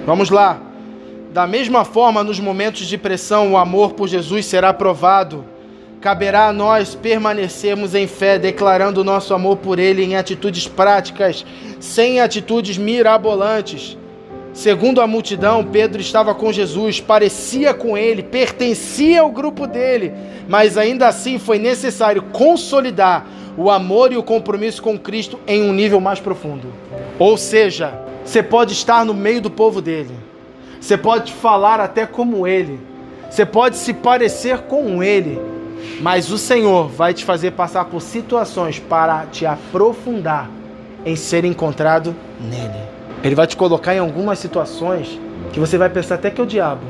Vamos 0.05 0.31
lá. 0.31 0.61
Da 1.33 1.47
mesma 1.47 1.85
forma, 1.85 2.25
nos 2.25 2.41
momentos 2.41 2.87
de 2.87 2.97
pressão, 2.97 3.53
o 3.53 3.57
amor 3.59 3.93
por 3.93 4.09
Jesus 4.09 4.47
será 4.47 4.73
provado. 4.73 5.45
Caberá 6.01 6.49
a 6.49 6.53
nós 6.53 6.95
permanecermos 6.95 7.95
em 7.95 8.07
fé, 8.07 8.39
declarando 8.39 9.03
nosso 9.03 9.35
amor 9.35 9.57
por 9.57 9.79
Ele 9.79 10.05
em 10.05 10.15
atitudes 10.15 10.69
práticas, 10.69 11.45
sem 11.81 12.21
atitudes 12.21 12.79
mirabolantes. 12.79 13.99
Segundo 14.57 15.03
a 15.03 15.07
multidão, 15.07 15.63
Pedro 15.63 16.01
estava 16.01 16.35
com 16.35 16.51
Jesus, 16.51 16.99
parecia 16.99 17.75
com 17.75 17.95
ele, 17.97 18.23
pertencia 18.23 19.21
ao 19.21 19.31
grupo 19.31 19.67
dele, 19.67 20.15
mas 20.49 20.79
ainda 20.79 21.07
assim 21.07 21.39
foi 21.39 21.59
necessário 21.59 22.23
consolidar 22.33 23.27
o 23.55 23.71
amor 23.71 24.15
e 24.15 24.17
o 24.17 24.23
compromisso 24.23 24.81
com 24.81 24.99
Cristo 24.99 25.39
em 25.47 25.63
um 25.63 25.75
nível 25.75 26.01
mais 26.01 26.21
profundo. 26.21 26.73
Ou 27.19 27.37
seja, 27.37 28.01
você 28.25 28.43
pode 28.43 28.73
estar 28.73 29.05
no 29.05 29.13
meio 29.13 29.43
do 29.43 29.51
povo 29.51 29.83
dele, 29.83 30.15
você 30.81 30.97
pode 30.97 31.35
falar 31.35 31.79
até 31.79 32.07
como 32.07 32.47
ele, 32.47 32.81
você 33.29 33.45
pode 33.45 33.77
se 33.77 33.93
parecer 33.93 34.61
com 34.61 35.03
ele, 35.03 35.39
mas 36.01 36.33
o 36.33 36.39
Senhor 36.39 36.89
vai 36.89 37.13
te 37.13 37.27
fazer 37.27 37.51
passar 37.51 37.85
por 37.85 38.01
situações 38.01 38.79
para 38.79 39.27
te 39.27 39.45
aprofundar 39.45 40.51
em 41.05 41.15
ser 41.15 41.45
encontrado 41.45 42.17
nele. 42.41 42.96
Ele 43.23 43.35
vai 43.35 43.47
te 43.47 43.57
colocar 43.57 43.95
em 43.95 43.99
algumas 43.99 44.39
situações 44.39 45.19
que 45.53 45.61
você 45.61 45.79
vai 45.79 45.89
pensar 45.89 46.17
até 46.17 46.31
que 46.31 46.41
é 46.41 46.45
o 46.45 46.47
diabo. 46.47 46.83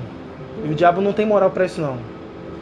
E 0.64 0.70
o 0.70 0.74
diabo 0.74 1.00
não 1.00 1.12
tem 1.12 1.24
moral 1.26 1.50
para 1.50 1.66
isso 1.66 1.80
não. 1.80 1.98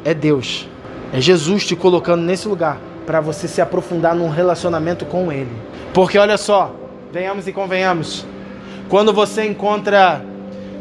É 0.04 0.12
Deus. 0.12 0.68
É 1.12 1.20
Jesus 1.20 1.66
te 1.66 1.74
colocando 1.74 2.22
nesse 2.22 2.46
lugar 2.46 2.78
para 3.06 3.20
você 3.20 3.46
se 3.48 3.60
aprofundar 3.60 4.14
num 4.14 4.28
relacionamento 4.28 5.04
com 5.04 5.30
ele. 5.32 5.52
Porque 5.92 6.18
olha 6.18 6.36
só, 6.36 6.74
venhamos 7.12 7.46
e 7.46 7.52
convenhamos. 7.52 8.26
Quando 8.88 9.12
você 9.12 9.44
encontra 9.44 10.22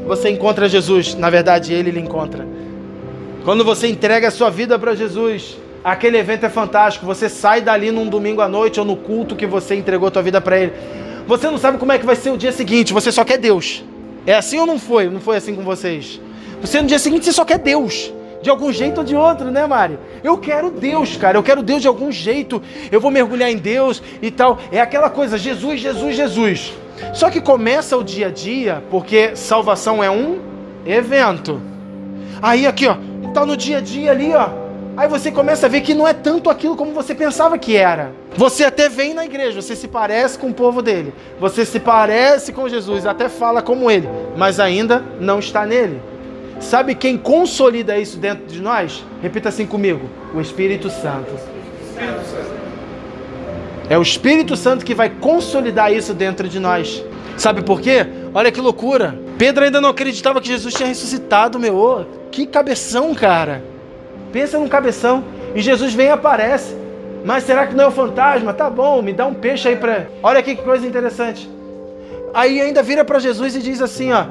você 0.05 0.29
encontra 0.29 0.67
Jesus, 0.67 1.15
na 1.15 1.29
verdade 1.29 1.73
ele 1.73 1.89
lhe 1.89 1.99
encontra. 1.99 2.45
Quando 3.45 3.63
você 3.63 3.87
entrega 3.87 4.27
a 4.27 4.31
sua 4.31 4.49
vida 4.49 4.77
para 4.77 4.95
Jesus, 4.95 5.57
aquele 5.81 6.17
evento 6.17 6.45
é 6.45 6.49
fantástico. 6.49 7.05
Você 7.05 7.29
sai 7.29 7.61
dali 7.61 7.89
num 7.89 8.09
domingo 8.09 8.41
à 8.41 8.49
noite 8.49 8.79
ou 8.79 8.85
no 8.85 8.97
culto 8.97 9.35
que 9.35 9.45
você 9.45 9.75
entregou 9.75 10.09
a 10.09 10.11
tua 10.11 10.21
vida 10.21 10.41
para 10.41 10.57
ele 10.57 10.73
você 11.27 11.49
não 11.49 11.57
sabe 11.57 11.77
como 11.77 11.91
é 11.91 11.97
que 11.97 12.05
vai 12.05 12.15
ser 12.15 12.31
o 12.31 12.37
dia 12.37 12.51
seguinte, 12.51 12.93
você 12.93 13.11
só 13.11 13.23
quer 13.23 13.37
Deus. 13.37 13.83
É 14.25 14.35
assim 14.35 14.59
ou 14.59 14.65
não 14.65 14.79
foi? 14.79 15.09
Não 15.09 15.19
foi 15.19 15.37
assim 15.37 15.55
com 15.55 15.63
vocês? 15.63 16.19
Você 16.61 16.81
no 16.81 16.87
dia 16.87 16.99
seguinte 16.99 17.25
você 17.25 17.33
só 17.33 17.43
quer 17.43 17.59
Deus. 17.59 18.13
De 18.41 18.49
algum 18.49 18.73
jeito 18.73 18.97
ou 18.97 19.03
de 19.03 19.15
outro, 19.15 19.49
né, 19.51 19.65
Mari? 19.65 19.97
Eu 20.21 20.37
quero 20.37 20.69
Deus, 20.69 21.15
cara. 21.15 21.37
Eu 21.37 21.43
quero 21.43 21.63
Deus 21.63 21.81
de 21.81 21.87
algum 21.87 22.11
jeito. 22.11 22.61
Eu 22.91 22.99
vou 22.99 23.09
mergulhar 23.09 23.49
em 23.49 23.57
Deus 23.57 24.03
e 24.21 24.29
tal. 24.29 24.59
É 24.69 24.81
aquela 24.81 25.09
coisa, 25.09 25.37
Jesus, 25.37 25.79
Jesus, 25.79 26.15
Jesus. 26.15 26.73
Só 27.13 27.29
que 27.29 27.39
começa 27.39 27.97
o 27.97 28.03
dia 28.03 28.27
a 28.27 28.29
dia, 28.29 28.83
porque 28.91 29.35
salvação 29.35 30.03
é 30.03 30.11
um 30.11 30.39
evento. 30.85 31.61
Aí 32.41 32.67
aqui, 32.67 32.85
ó, 32.85 32.97
tá 33.33 33.45
no 33.45 33.55
dia 33.55 33.77
a 33.77 33.81
dia 33.81 34.11
ali, 34.11 34.33
ó. 34.33 34.62
Aí 34.95 35.07
você 35.07 35.31
começa 35.31 35.65
a 35.65 35.69
ver 35.69 35.81
que 35.81 35.95
não 35.95 36.07
é 36.07 36.13
tanto 36.13 36.49
aquilo 36.49 36.75
como 36.75 36.93
você 36.93 37.15
pensava 37.15 37.57
que 37.57 37.75
era. 37.75 38.11
Você 38.37 38.63
até 38.63 38.87
vem 38.87 39.13
na 39.13 39.25
igreja, 39.25 39.59
você 39.61 39.75
se 39.75 39.87
parece 39.87 40.37
com 40.37 40.49
o 40.49 40.53
povo 40.53 40.81
dele, 40.81 41.13
você 41.39 41.65
se 41.65 41.79
parece 41.79 42.53
com 42.53 42.69
Jesus, 42.69 43.05
até 43.05 43.27
fala 43.27 43.61
como 43.61 43.89
ele, 43.89 44.07
mas 44.37 44.59
ainda 44.59 45.03
não 45.19 45.39
está 45.39 45.65
nele. 45.65 45.99
Sabe 46.59 46.93
quem 46.93 47.17
consolida 47.17 47.97
isso 47.97 48.17
dentro 48.17 48.45
de 48.45 48.61
nós? 48.61 49.03
Repita 49.21 49.49
assim 49.49 49.65
comigo: 49.65 50.07
o 50.33 50.39
Espírito 50.39 50.89
Santo. 50.89 51.31
É 53.89 53.97
o 53.97 54.01
Espírito 54.01 54.55
Santo 54.55 54.85
que 54.85 54.95
vai 54.95 55.09
consolidar 55.09 55.91
isso 55.91 56.13
dentro 56.13 56.47
de 56.47 56.59
nós. 56.59 57.03
Sabe 57.35 57.63
por 57.63 57.81
quê? 57.81 58.05
Olha 58.33 58.51
que 58.51 58.61
loucura. 58.61 59.19
Pedro 59.37 59.65
ainda 59.65 59.81
não 59.81 59.89
acreditava 59.89 60.39
que 60.39 60.47
Jesus 60.47 60.73
tinha 60.73 60.87
ressuscitado, 60.87 61.59
meu. 61.59 62.05
Que 62.31 62.45
cabeção, 62.45 63.13
cara. 63.13 63.72
Pensa 64.33 64.59
num 64.59 64.67
cabeção. 64.67 65.23
E 65.55 65.61
Jesus 65.61 65.93
vem 65.93 66.07
e 66.07 66.09
aparece. 66.09 66.75
Mas 67.23 67.45
será 67.45 67.65
que 67.65 67.73
não 67.73 67.85
é 67.85 67.87
o 67.87 67.91
fantasma? 67.91 68.53
Tá 68.53 68.69
bom, 68.69 69.01
me 69.01 69.13
dá 69.13 69.25
um 69.25 69.33
peixe 69.33 69.69
aí 69.69 69.77
para. 69.77 70.07
Olha 70.21 70.39
aqui 70.39 70.55
que 70.55 70.63
coisa 70.63 70.85
interessante. 70.85 71.49
Aí 72.33 72.59
ainda 72.59 72.83
vira 72.83 73.05
para 73.05 73.19
Jesus 73.19 73.55
e 73.55 73.59
diz 73.59 73.81
assim, 73.81 74.11
ó: 74.11 74.25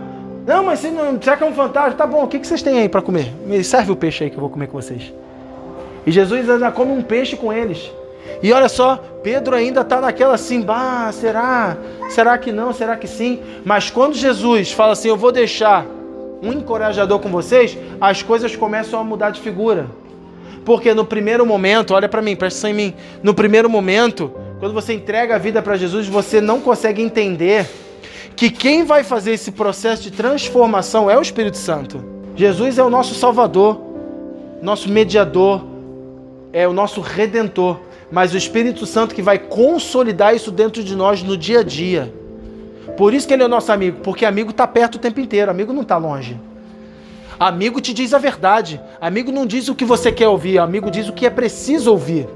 "Não, 0.46 0.64
mas 0.64 0.82
não, 0.82 1.22
será 1.22 1.36
que 1.36 1.44
é 1.44 1.46
um 1.46 1.54
fantasma? 1.54 1.92
Tá 1.92 2.06
bom, 2.06 2.24
o 2.24 2.28
que, 2.28 2.38
que 2.38 2.46
vocês 2.46 2.60
têm 2.60 2.80
aí 2.80 2.88
para 2.88 3.00
comer? 3.00 3.32
Me 3.46 3.64
serve 3.64 3.92
o 3.92 3.96
peixe 3.96 4.24
aí 4.24 4.30
que 4.30 4.36
eu 4.36 4.40
vou 4.40 4.50
comer 4.50 4.66
com 4.66 4.78
vocês." 4.78 5.10
E 6.04 6.10
Jesus 6.10 6.50
ainda 6.50 6.70
come 6.70 6.92
um 6.92 7.00
peixe 7.00 7.36
com 7.36 7.52
eles. 7.52 7.90
E 8.42 8.52
olha 8.52 8.68
só, 8.68 8.96
Pedro 9.22 9.54
ainda 9.54 9.82
está 9.82 10.00
naquela 10.00 10.34
assim, 10.34 10.60
bah, 10.60 11.10
será? 11.12 11.76
Será 12.10 12.36
que 12.36 12.50
não? 12.50 12.72
Será 12.72 12.96
que 12.96 13.06
sim? 13.06 13.40
Mas 13.64 13.88
quando 13.88 14.14
Jesus 14.14 14.72
fala 14.72 14.92
assim, 14.92 15.08
eu 15.08 15.16
vou 15.16 15.30
deixar 15.30 15.86
um 16.42 16.52
encorajador 16.52 17.20
com 17.20 17.28
vocês, 17.28 17.78
as 18.00 18.22
coisas 18.22 18.56
começam 18.56 18.98
a 18.98 19.04
mudar 19.04 19.30
de 19.30 19.40
figura. 19.40 19.86
Porque 20.64 20.92
no 20.92 21.04
primeiro 21.04 21.46
momento, 21.46 21.94
olha 21.94 22.08
para 22.08 22.20
mim, 22.20 22.34
presta 22.34 22.66
atenção 22.66 22.70
em 22.70 22.88
mim. 22.88 22.94
No 23.22 23.32
primeiro 23.32 23.70
momento, 23.70 24.32
quando 24.58 24.72
você 24.72 24.92
entrega 24.92 25.36
a 25.36 25.38
vida 25.38 25.62
para 25.62 25.76
Jesus, 25.76 26.08
você 26.08 26.40
não 26.40 26.60
consegue 26.60 27.00
entender 27.00 27.68
que 28.34 28.50
quem 28.50 28.84
vai 28.84 29.04
fazer 29.04 29.32
esse 29.32 29.52
processo 29.52 30.02
de 30.02 30.10
transformação 30.10 31.10
é 31.10 31.16
o 31.16 31.22
Espírito 31.22 31.56
Santo. 31.56 32.04
Jesus 32.34 32.78
é 32.78 32.82
o 32.82 32.90
nosso 32.90 33.14
Salvador, 33.14 33.80
nosso 34.60 34.88
mediador, 34.88 35.64
é 36.52 36.66
o 36.66 36.72
nosso 36.72 37.00
redentor, 37.00 37.78
mas 38.10 38.32
o 38.34 38.36
Espírito 38.36 38.86
Santo 38.86 39.14
que 39.14 39.22
vai 39.22 39.38
consolidar 39.38 40.34
isso 40.34 40.50
dentro 40.50 40.82
de 40.82 40.94
nós 40.94 41.22
no 41.22 41.36
dia 41.36 41.60
a 41.60 41.62
dia. 41.62 42.12
Por 43.02 43.12
isso 43.12 43.26
que 43.26 43.34
ele 43.34 43.42
é 43.42 43.46
o 43.46 43.48
nosso 43.48 43.72
amigo, 43.72 43.98
porque 44.04 44.24
amigo 44.24 44.52
está 44.52 44.64
perto 44.64 44.94
o 44.94 44.98
tempo 45.00 45.18
inteiro, 45.18 45.50
amigo 45.50 45.72
não 45.72 45.82
está 45.82 45.96
longe. 45.96 46.38
Amigo 47.36 47.80
te 47.80 47.92
diz 47.92 48.14
a 48.14 48.18
verdade. 48.18 48.80
Amigo 49.00 49.32
não 49.32 49.44
diz 49.44 49.68
o 49.68 49.74
que 49.74 49.84
você 49.84 50.12
quer 50.12 50.28
ouvir, 50.28 50.60
amigo 50.60 50.88
diz 50.88 51.08
o 51.08 51.12
que 51.12 51.26
é 51.26 51.30
preciso 51.30 51.90
ouvir. 51.90 52.28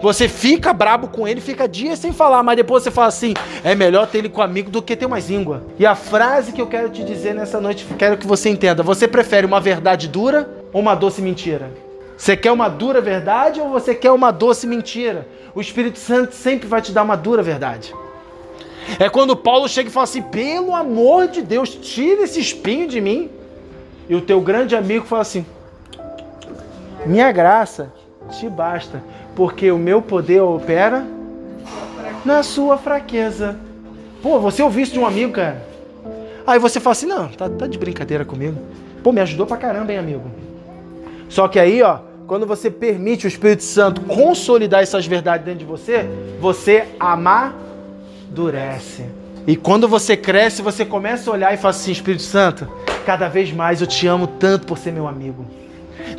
Você 0.00 0.26
fica 0.26 0.72
brabo 0.72 1.08
com 1.08 1.28
ele, 1.28 1.38
fica 1.38 1.68
dias 1.68 1.98
sem 1.98 2.14
falar, 2.14 2.42
mas 2.42 2.56
depois 2.56 2.82
você 2.82 2.90
fala 2.90 3.08
assim: 3.08 3.34
é 3.62 3.74
melhor 3.74 4.06
ter 4.06 4.16
ele 4.16 4.30
com 4.30 4.40
amigo 4.40 4.70
do 4.70 4.80
que 4.80 4.96
ter 4.96 5.06
mais 5.06 5.28
língua. 5.28 5.62
E 5.78 5.84
a 5.84 5.94
frase 5.94 6.50
que 6.50 6.62
eu 6.62 6.66
quero 6.66 6.88
te 6.88 7.04
dizer 7.04 7.34
nessa 7.34 7.60
noite, 7.60 7.86
quero 7.98 8.16
que 8.16 8.26
você 8.26 8.48
entenda: 8.48 8.82
você 8.82 9.06
prefere 9.06 9.44
uma 9.46 9.60
verdade 9.60 10.08
dura 10.08 10.48
ou 10.72 10.80
uma 10.80 10.94
doce 10.94 11.20
mentira? 11.20 11.70
Você 12.16 12.34
quer 12.34 12.52
uma 12.52 12.70
dura 12.70 13.02
verdade 13.02 13.60
ou 13.60 13.68
você 13.68 13.94
quer 13.94 14.12
uma 14.12 14.30
doce 14.30 14.66
mentira? 14.66 15.28
O 15.54 15.60
Espírito 15.60 15.98
Santo 15.98 16.34
sempre 16.34 16.66
vai 16.66 16.80
te 16.80 16.90
dar 16.90 17.02
uma 17.02 17.16
dura 17.18 17.42
verdade. 17.42 17.92
É 18.98 19.08
quando 19.08 19.36
Paulo 19.36 19.68
chega 19.68 19.88
e 19.88 19.92
fala 19.92 20.04
assim: 20.04 20.22
pelo 20.22 20.74
amor 20.74 21.28
de 21.28 21.42
Deus, 21.42 21.74
tira 21.74 22.22
esse 22.22 22.40
espinho 22.40 22.86
de 22.86 23.00
mim. 23.00 23.30
E 24.08 24.14
o 24.14 24.20
teu 24.20 24.40
grande 24.40 24.76
amigo 24.76 25.04
fala 25.06 25.22
assim: 25.22 25.44
minha 27.04 27.30
graça 27.32 27.92
te 28.30 28.48
basta, 28.48 29.02
porque 29.34 29.70
o 29.70 29.78
meu 29.78 30.00
poder 30.00 30.40
opera 30.40 31.06
na 32.24 32.42
sua 32.42 32.78
fraqueza. 32.78 33.56
Pô, 34.22 34.40
você 34.40 34.62
ouviu 34.62 34.82
isso 34.82 34.92
de 34.92 34.98
um 34.98 35.06
amigo, 35.06 35.32
cara? 35.32 35.64
Aí 36.46 36.58
você 36.58 36.80
fala 36.80 36.92
assim: 36.92 37.06
não, 37.06 37.28
tá, 37.28 37.48
tá 37.48 37.66
de 37.66 37.78
brincadeira 37.78 38.24
comigo. 38.24 38.56
Pô, 39.02 39.12
me 39.12 39.20
ajudou 39.20 39.46
pra 39.46 39.56
caramba, 39.56 39.92
hein, 39.92 39.98
amigo? 39.98 40.30
Só 41.28 41.48
que 41.48 41.58
aí, 41.58 41.82
ó, 41.82 41.98
quando 42.26 42.46
você 42.46 42.70
permite 42.70 43.26
o 43.26 43.28
Espírito 43.28 43.62
Santo 43.62 44.00
consolidar 44.02 44.82
essas 44.82 45.06
verdades 45.06 45.44
dentro 45.44 45.60
de 45.60 45.64
você, 45.64 46.08
você 46.40 46.86
amar 46.98 47.54
endurece. 48.30 49.04
E 49.46 49.54
quando 49.54 49.86
você 49.86 50.16
cresce, 50.16 50.60
você 50.60 50.84
começa 50.84 51.30
a 51.30 51.32
olhar 51.32 51.54
e 51.54 51.56
fala 51.56 51.70
assim: 51.70 51.92
Espírito 51.92 52.22
Santo, 52.22 52.68
cada 53.04 53.28
vez 53.28 53.52
mais 53.52 53.80
eu 53.80 53.86
te 53.86 54.06
amo 54.06 54.26
tanto 54.26 54.66
por 54.66 54.76
ser 54.76 54.92
meu 54.92 55.06
amigo. 55.06 55.46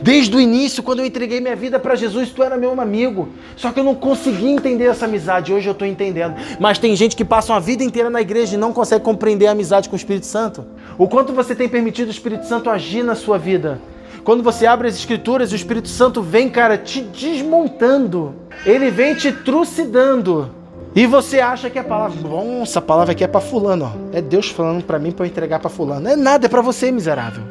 Desde 0.01 0.35
o 0.35 0.39
início, 0.39 0.83
quando 0.83 0.99
eu 0.99 1.05
entreguei 1.05 1.39
minha 1.39 1.55
vida 1.55 1.79
para 1.79 1.95
Jesus, 1.95 2.29
tu 2.29 2.43
era 2.43 2.57
meu 2.57 2.79
amigo. 2.79 3.29
Só 3.55 3.71
que 3.71 3.79
eu 3.79 3.83
não 3.83 3.95
consegui 3.95 4.47
entender 4.47 4.85
essa 4.85 5.05
amizade. 5.05 5.53
Hoje 5.53 5.67
eu 5.67 5.71
estou 5.71 5.87
entendendo. 5.87 6.35
Mas 6.59 6.77
tem 6.77 6.95
gente 6.95 7.15
que 7.15 7.23
passa 7.23 7.53
uma 7.53 7.59
vida 7.59 7.83
inteira 7.83 8.09
na 8.09 8.21
igreja 8.21 8.55
e 8.55 8.57
não 8.57 8.73
consegue 8.73 9.03
compreender 9.03 9.47
a 9.47 9.51
amizade 9.51 9.87
com 9.87 9.95
o 9.95 9.97
Espírito 9.97 10.25
Santo. 10.25 10.65
O 10.97 11.07
quanto 11.07 11.33
você 11.33 11.55
tem 11.55 11.69
permitido 11.69 12.09
o 12.09 12.11
Espírito 12.11 12.45
Santo 12.45 12.69
agir 12.69 13.03
na 13.03 13.15
sua 13.15 13.37
vida. 13.37 13.79
Quando 14.23 14.43
você 14.43 14.65
abre 14.65 14.89
as 14.89 14.95
Escrituras, 14.95 15.51
o 15.53 15.55
Espírito 15.55 15.87
Santo 15.87 16.21
vem, 16.21 16.49
cara, 16.49 16.77
te 16.77 17.01
desmontando. 17.01 18.35
Ele 18.65 18.91
vem 18.91 19.15
te 19.15 19.31
trucidando. 19.31 20.56
E 20.97 21.05
você 21.05 21.39
acha 21.39 21.69
que 21.69 21.77
a 21.77 21.83
palavra, 21.83 22.19
bom, 22.27 22.63
essa 22.63 22.81
palavra 22.81 23.11
aqui 23.11 23.23
é 23.23 23.27
para 23.27 23.39
fulano, 23.39 23.85
ó. 23.85 24.17
É 24.17 24.19
Deus 24.19 24.49
falando 24.49 24.83
para 24.83 24.97
mim 24.97 25.11
para 25.11 25.27
eu 25.27 25.29
entregar 25.29 25.59
para 25.59 25.69
fulano. 25.69 26.07
É 26.09 26.15
nada, 26.15 26.47
é 26.47 26.49
para 26.49 26.59
você, 26.59 26.91
miserável. 26.91 27.43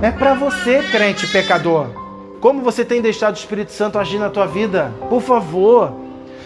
É 0.00 0.12
para 0.12 0.34
você, 0.34 0.80
crente 0.84 1.26
pecador. 1.26 1.88
Como 2.40 2.62
você 2.62 2.84
tem 2.84 3.02
deixado 3.02 3.34
o 3.34 3.36
Espírito 3.36 3.72
Santo 3.72 3.98
agir 3.98 4.20
na 4.20 4.30
tua 4.30 4.46
vida? 4.46 4.92
Por 5.08 5.20
favor. 5.20 5.92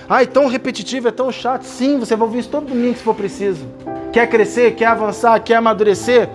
Ah, 0.08 0.22
é 0.22 0.26
tão 0.26 0.46
repetitivo, 0.46 1.08
é 1.08 1.10
tão 1.10 1.30
chato. 1.30 1.64
Sim, 1.64 1.98
você 1.98 2.16
vai 2.16 2.26
ouvir 2.26 2.38
isso 2.38 2.48
todo 2.48 2.68
domingo 2.68 2.96
se 2.96 3.02
for 3.02 3.14
preciso. 3.14 3.66
Quer 4.10 4.26
crescer, 4.26 4.76
quer 4.76 4.86
avançar, 4.86 5.38
quer 5.40 5.56
amadurecer? 5.56 6.30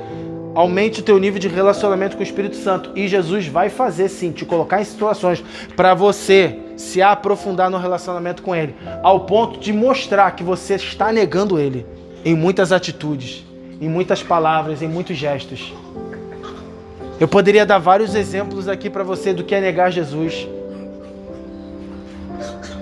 Aumente 0.54 0.99
o 0.99 1.04
teu 1.04 1.17
nível 1.17 1.39
de 1.39 1.47
relacionamento 1.47 2.15
com 2.15 2.21
o 2.21 2.23
Espírito 2.23 2.58
Santo. 2.58 2.91
E 2.95 3.08
Jesus 3.08 3.47
vai 3.47 3.69
fazer 3.69 4.08
sim, 4.08 4.32
te 4.32 4.45
colocar 4.45 4.82
em 4.82 4.86
situações 4.86 5.43
para 5.75 5.95
você 5.95 6.68
se 6.79 7.01
aprofundar 7.01 7.69
no 7.69 7.77
relacionamento 7.77 8.41
com 8.41 8.55
Ele. 8.55 8.73
Ao 9.03 9.19
ponto 9.19 9.59
de 9.59 9.73
mostrar 9.73 10.31
que 10.31 10.45
você 10.45 10.75
está 10.75 11.11
negando 11.11 11.59
Ele 11.59 11.85
em 12.23 12.33
muitas 12.33 12.71
atitudes, 12.71 13.43
em 13.81 13.89
muitas 13.89 14.23
palavras, 14.23 14.81
em 14.81 14.87
muitos 14.87 15.17
gestos. 15.17 15.73
Eu 17.19 17.27
poderia 17.27 17.65
dar 17.65 17.79
vários 17.79 18.15
exemplos 18.15 18.69
aqui 18.69 18.89
para 18.89 19.03
você 19.03 19.33
do 19.33 19.43
que 19.43 19.53
é 19.53 19.59
negar 19.59 19.91
Jesus. 19.91 20.47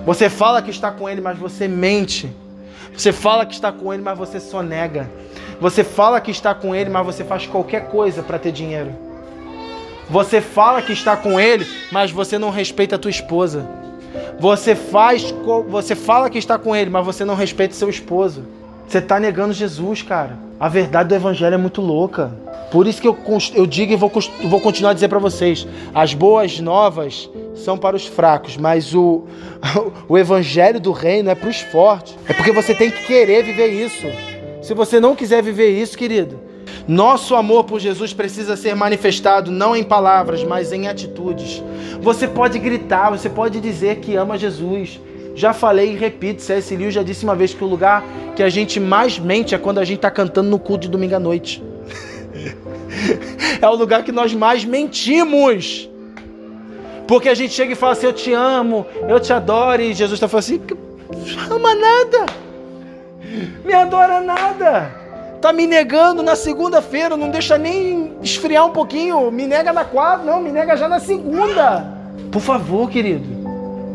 Você 0.05 0.29
fala 0.29 0.61
que 0.61 0.69
está 0.69 0.91
com 0.91 1.09
Ele, 1.09 1.19
mas 1.19 1.39
você 1.39 1.67
mente. 1.67 2.31
Você 2.95 3.11
fala 3.11 3.47
que 3.47 3.55
está 3.55 3.71
com 3.71 3.91
Ele, 3.91 4.03
mas 4.03 4.15
você 4.15 4.39
só 4.39 4.61
nega. 4.61 5.09
Você 5.59 5.83
fala 5.83 6.21
que 6.21 6.29
está 6.29 6.53
com 6.53 6.75
Ele, 6.75 6.91
mas 6.91 7.03
você 7.03 7.23
faz 7.23 7.47
qualquer 7.47 7.87
coisa 7.87 8.21
para 8.21 8.37
ter 8.37 8.51
dinheiro. 8.51 8.93
Você 10.07 10.39
fala 10.39 10.83
que 10.83 10.93
está 10.93 11.17
com 11.17 11.39
Ele, 11.39 11.65
mas 11.91 12.11
você 12.11 12.37
não 12.37 12.51
respeita 12.51 12.95
a 12.95 12.99
tua 12.99 13.09
esposa. 13.09 13.86
Você 14.39 14.75
faz, 14.75 15.33
você 15.67 15.95
fala 15.95 16.29
que 16.29 16.37
está 16.37 16.59
com 16.59 16.75
Ele, 16.75 16.89
mas 16.89 17.05
você 17.05 17.25
não 17.25 17.35
respeita 17.35 17.73
seu 17.73 17.89
esposo. 17.89 18.43
Você 18.87 18.99
está 18.99 19.19
negando 19.19 19.53
Jesus, 19.53 20.01
cara. 20.01 20.37
A 20.59 20.69
verdade 20.69 21.09
do 21.09 21.15
Evangelho 21.15 21.55
é 21.55 21.57
muito 21.57 21.81
louca. 21.81 22.31
Por 22.71 22.85
isso 22.85 23.01
que 23.01 23.07
eu, 23.07 23.17
eu 23.55 23.65
digo 23.65 23.93
e 23.93 23.95
vou, 23.95 24.11
vou 24.45 24.61
continuar 24.61 24.91
a 24.91 24.93
dizer 24.93 25.07
para 25.07 25.19
vocês: 25.19 25.67
as 25.93 26.13
boas 26.13 26.59
novas 26.59 27.29
são 27.55 27.77
para 27.77 27.95
os 27.95 28.05
fracos, 28.05 28.57
mas 28.57 28.93
o, 28.93 29.23
o 30.07 30.17
Evangelho 30.17 30.79
do 30.79 30.91
Reino 30.91 31.29
é 31.29 31.35
para 31.35 31.49
os 31.49 31.59
fortes. 31.59 32.17
É 32.27 32.33
porque 32.33 32.51
você 32.51 32.73
tem 32.73 32.91
que 32.91 33.05
querer 33.05 33.43
viver 33.43 33.67
isso. 33.67 34.07
Se 34.61 34.73
você 34.73 34.99
não 34.99 35.15
quiser 35.15 35.41
viver 35.41 35.69
isso, 35.69 35.97
querido, 35.97 36.39
nosso 36.87 37.35
amor 37.35 37.65
por 37.65 37.79
Jesus 37.79 38.13
precisa 38.13 38.55
ser 38.55 38.73
manifestado 38.75 39.51
não 39.51 39.75
em 39.75 39.83
palavras, 39.83 40.43
mas 40.43 40.71
em 40.71 40.87
atitudes. 40.87 41.61
Você 42.01 42.27
pode 42.27 42.57
gritar, 42.59 43.09
você 43.09 43.29
pode 43.29 43.59
dizer 43.59 43.97
que 43.97 44.15
ama 44.15 44.37
Jesus, 44.37 44.99
já 45.35 45.53
falei 45.53 45.91
e 45.91 45.95
repito, 45.95 46.41
C.S. 46.41 46.75
Lewis 46.75 46.93
já 46.93 47.03
disse 47.03 47.25
uma 47.25 47.35
vez 47.35 47.53
que 47.53 47.63
o 47.63 47.67
lugar 47.67 48.03
que 48.35 48.41
a 48.41 48.49
gente 48.49 48.79
mais 48.79 49.19
mente 49.19 49.53
é 49.53 49.57
quando 49.57 49.79
a 49.79 49.83
gente 49.83 49.97
está 49.97 50.09
cantando 50.09 50.49
no 50.49 50.57
culto 50.57 50.83
de 50.83 50.89
domingo 50.89 51.15
à 51.15 51.19
noite. 51.19 51.61
é 53.61 53.67
o 53.67 53.75
lugar 53.75 54.03
que 54.03 54.11
nós 54.11 54.33
mais 54.33 54.63
mentimos. 54.63 55.89
Porque 57.05 57.29
a 57.29 57.33
gente 57.33 57.53
chega 57.53 57.73
e 57.73 57.75
fala 57.75 57.93
assim, 57.93 58.05
eu 58.05 58.13
te 58.13 58.33
amo, 58.33 58.85
eu 59.07 59.19
te 59.19 59.31
adoro, 59.31 59.81
e 59.81 59.93
Jesus 59.93 60.13
está 60.13 60.27
falando 60.27 60.43
assim, 60.43 60.61
ama 61.49 61.75
nada, 61.75 62.25
me 63.63 63.73
adora 63.73 64.21
nada. 64.21 65.06
Tá 65.41 65.53
me 65.53 65.67
negando 65.67 66.23
na 66.23 66.35
segunda-feira, 66.35 67.15
não 67.15 67.29
deixa 67.29 67.57
nem 67.57 68.13
esfriar 68.21 68.65
um 68.65 68.71
pouquinho, 68.71 69.29
me 69.31 69.45
nega 69.45 69.71
na 69.71 69.85
quarta, 69.85 70.23
não, 70.23 70.41
me 70.41 70.51
nega 70.51 70.75
já 70.75 70.87
na 70.87 70.99
segunda. 70.99 71.85
Por 72.31 72.41
favor, 72.41 72.89
querido, 72.89 73.27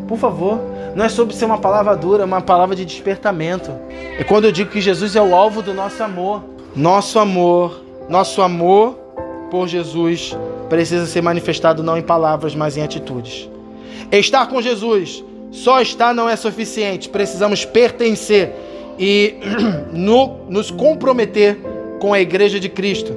por 0.06 0.18
favor. 0.18 0.60
Não 0.94 1.04
é 1.04 1.08
sobre 1.08 1.34
ser 1.34 1.46
uma 1.46 1.58
palavra 1.58 1.96
dura, 1.96 2.22
é 2.22 2.26
uma 2.26 2.40
palavra 2.40 2.76
de 2.76 2.84
despertamento. 2.84 3.72
É 4.18 4.22
quando 4.22 4.44
eu 4.44 4.52
digo 4.52 4.70
que 4.70 4.80
Jesus 4.80 5.16
é 5.16 5.22
o 5.22 5.34
alvo 5.34 5.62
do 5.62 5.72
nosso 5.72 6.02
amor. 6.02 6.44
Nosso 6.76 7.18
amor, 7.18 7.82
nosso 8.08 8.40
amor 8.40 8.94
por 9.50 9.66
Jesus 9.68 10.36
precisa 10.68 11.06
ser 11.06 11.22
manifestado 11.22 11.82
não 11.82 11.96
em 11.96 12.02
palavras, 12.02 12.54
mas 12.54 12.76
em 12.76 12.82
atitudes. 12.82 13.48
Estar 14.10 14.46
com 14.46 14.60
Jesus, 14.60 15.24
só 15.50 15.80
estar 15.80 16.14
não 16.14 16.28
é 16.28 16.36
suficiente. 16.36 17.08
Precisamos 17.08 17.64
pertencer 17.64 18.54
e 18.98 19.36
no, 19.92 20.46
nos 20.48 20.70
comprometer 20.70 21.58
com 22.00 22.12
a 22.12 22.20
igreja 22.20 22.58
de 22.58 22.68
Cristo. 22.68 23.14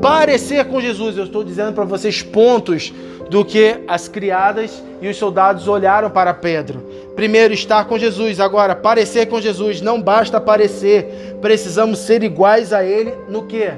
Parecer 0.00 0.64
com 0.66 0.80
Jesus, 0.80 1.16
eu 1.16 1.24
estou 1.24 1.44
dizendo 1.44 1.72
para 1.72 1.84
vocês 1.84 2.22
pontos 2.22 2.92
do 3.30 3.44
que 3.44 3.80
as 3.86 4.08
criadas 4.08 4.82
e 5.00 5.08
os 5.08 5.16
soldados 5.16 5.68
olharam 5.68 6.10
para 6.10 6.34
Pedro. 6.34 6.82
Primeiro, 7.14 7.54
estar 7.54 7.84
com 7.84 7.98
Jesus. 7.98 8.40
Agora, 8.40 8.74
parecer 8.74 9.26
com 9.26 9.40
Jesus. 9.40 9.80
Não 9.80 10.00
basta 10.00 10.40
parecer. 10.40 11.36
Precisamos 11.40 12.00
ser 12.00 12.22
iguais 12.22 12.72
a 12.72 12.84
Ele 12.84 13.14
no 13.28 13.44
que? 13.44 13.70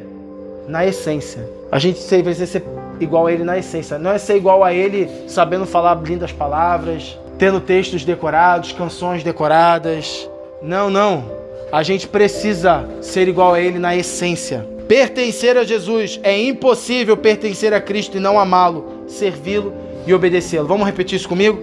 Na 0.69 0.87
essência. 0.87 1.49
A 1.71 1.79
gente 1.79 2.01
precisa 2.23 2.47
ser 2.47 2.65
igual 2.99 3.27
a 3.27 3.33
Ele 3.33 3.45
na 3.45 3.59
essência. 3.59 3.99
Não 3.99 4.11
é 4.11 4.19
ser 4.19 4.37
igual 4.37 4.65
a 4.65 4.73
Ele 4.73 5.09
sabendo 5.29 5.67
falar 5.67 6.01
lindas 6.03 6.33
palavras, 6.33 7.19
tendo 7.39 7.61
textos 7.61 8.05
decorados, 8.05 8.73
canções 8.73 9.23
decoradas. 9.23 10.29
Não, 10.63 10.91
não. 10.91 11.25
A 11.71 11.83
gente 11.83 12.07
precisa 12.07 12.89
ser 13.01 13.29
igual 13.29 13.55
a 13.55 13.61
Ele 13.61 13.79
na 13.79 13.97
essência. 13.97 14.67
Pertencer 14.89 15.57
a 15.57 15.65
Jesus 15.65 16.21
é 16.23 16.41
impossível 16.41 17.17
pertencer 17.17 17.75
a 17.75 17.81
Cristo 17.81 18.17
e 18.17 18.21
não 18.21 18.39
amá-lo, 18.39 19.05
servi-lo 19.09 19.73
e 20.07 20.15
obedecê-lo. 20.15 20.67
Vamos 20.67 20.87
repetir 20.87 21.17
isso 21.17 21.29
comigo? 21.29 21.61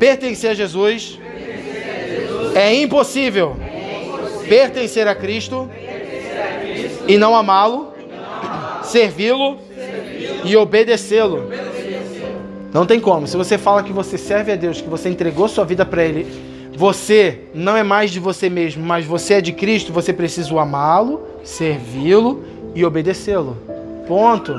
Pertencer 0.00 0.50
a 0.50 0.54
Jesus, 0.54 1.18
pertencer 1.22 1.90
a 1.90 2.08
Jesus 2.08 2.56
é, 2.56 2.74
impossível 2.74 3.56
é 3.60 4.04
impossível 4.04 4.48
pertencer 4.48 5.08
a 5.08 5.14
Cristo, 5.14 5.70
pertencer 5.72 6.40
a 6.40 6.60
Cristo 6.60 7.04
e 7.06 7.16
não 7.16 7.36
amá-lo, 7.36 7.92
servi-lo 8.82 9.58
e 10.44 10.56
obedecê-lo. 10.56 11.48
Não 12.72 12.84
tem 12.84 13.00
como. 13.00 13.26
Se 13.26 13.36
você 13.36 13.56
fala 13.56 13.82
que 13.82 13.92
você 13.92 14.18
serve 14.18 14.52
a 14.52 14.56
Deus, 14.56 14.80
que 14.80 14.88
você 14.88 15.08
entregou 15.08 15.48
sua 15.48 15.64
vida 15.64 15.86
para 15.86 16.04
Ele, 16.04 16.26
você 16.76 17.40
não 17.54 17.74
é 17.74 17.82
mais 17.82 18.10
de 18.10 18.20
você 18.20 18.50
mesmo, 18.50 18.84
mas 18.84 19.06
você 19.06 19.34
é 19.34 19.40
de 19.40 19.50
Cristo, 19.50 19.94
você 19.94 20.12
precisa 20.12 20.60
amá-lo, 20.60 21.26
servi-lo 21.42 22.44
e 22.74 22.84
obedecê-lo. 22.84 23.56
Ponto. 24.06 24.54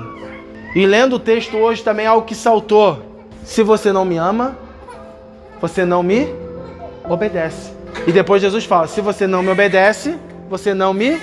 E 0.75 0.85
lendo 0.85 1.17
o 1.17 1.19
texto 1.19 1.55
hoje 1.57 1.83
também 1.83 2.07
algo 2.07 2.25
que 2.25 2.33
saltou. 2.33 2.97
Se 3.43 3.61
você 3.61 3.93
não 3.93 4.03
me 4.03 4.17
ama, 4.17 4.57
você 5.61 5.85
não 5.85 6.01
me 6.01 6.27
obedece. 7.07 7.71
E 8.07 8.11
depois 8.11 8.41
Jesus 8.41 8.65
fala: 8.65 8.87
se 8.87 8.99
você 8.99 9.27
não 9.27 9.43
me 9.43 9.49
obedece, 9.49 10.17
você 10.49 10.73
não 10.73 10.95
me 10.95 11.21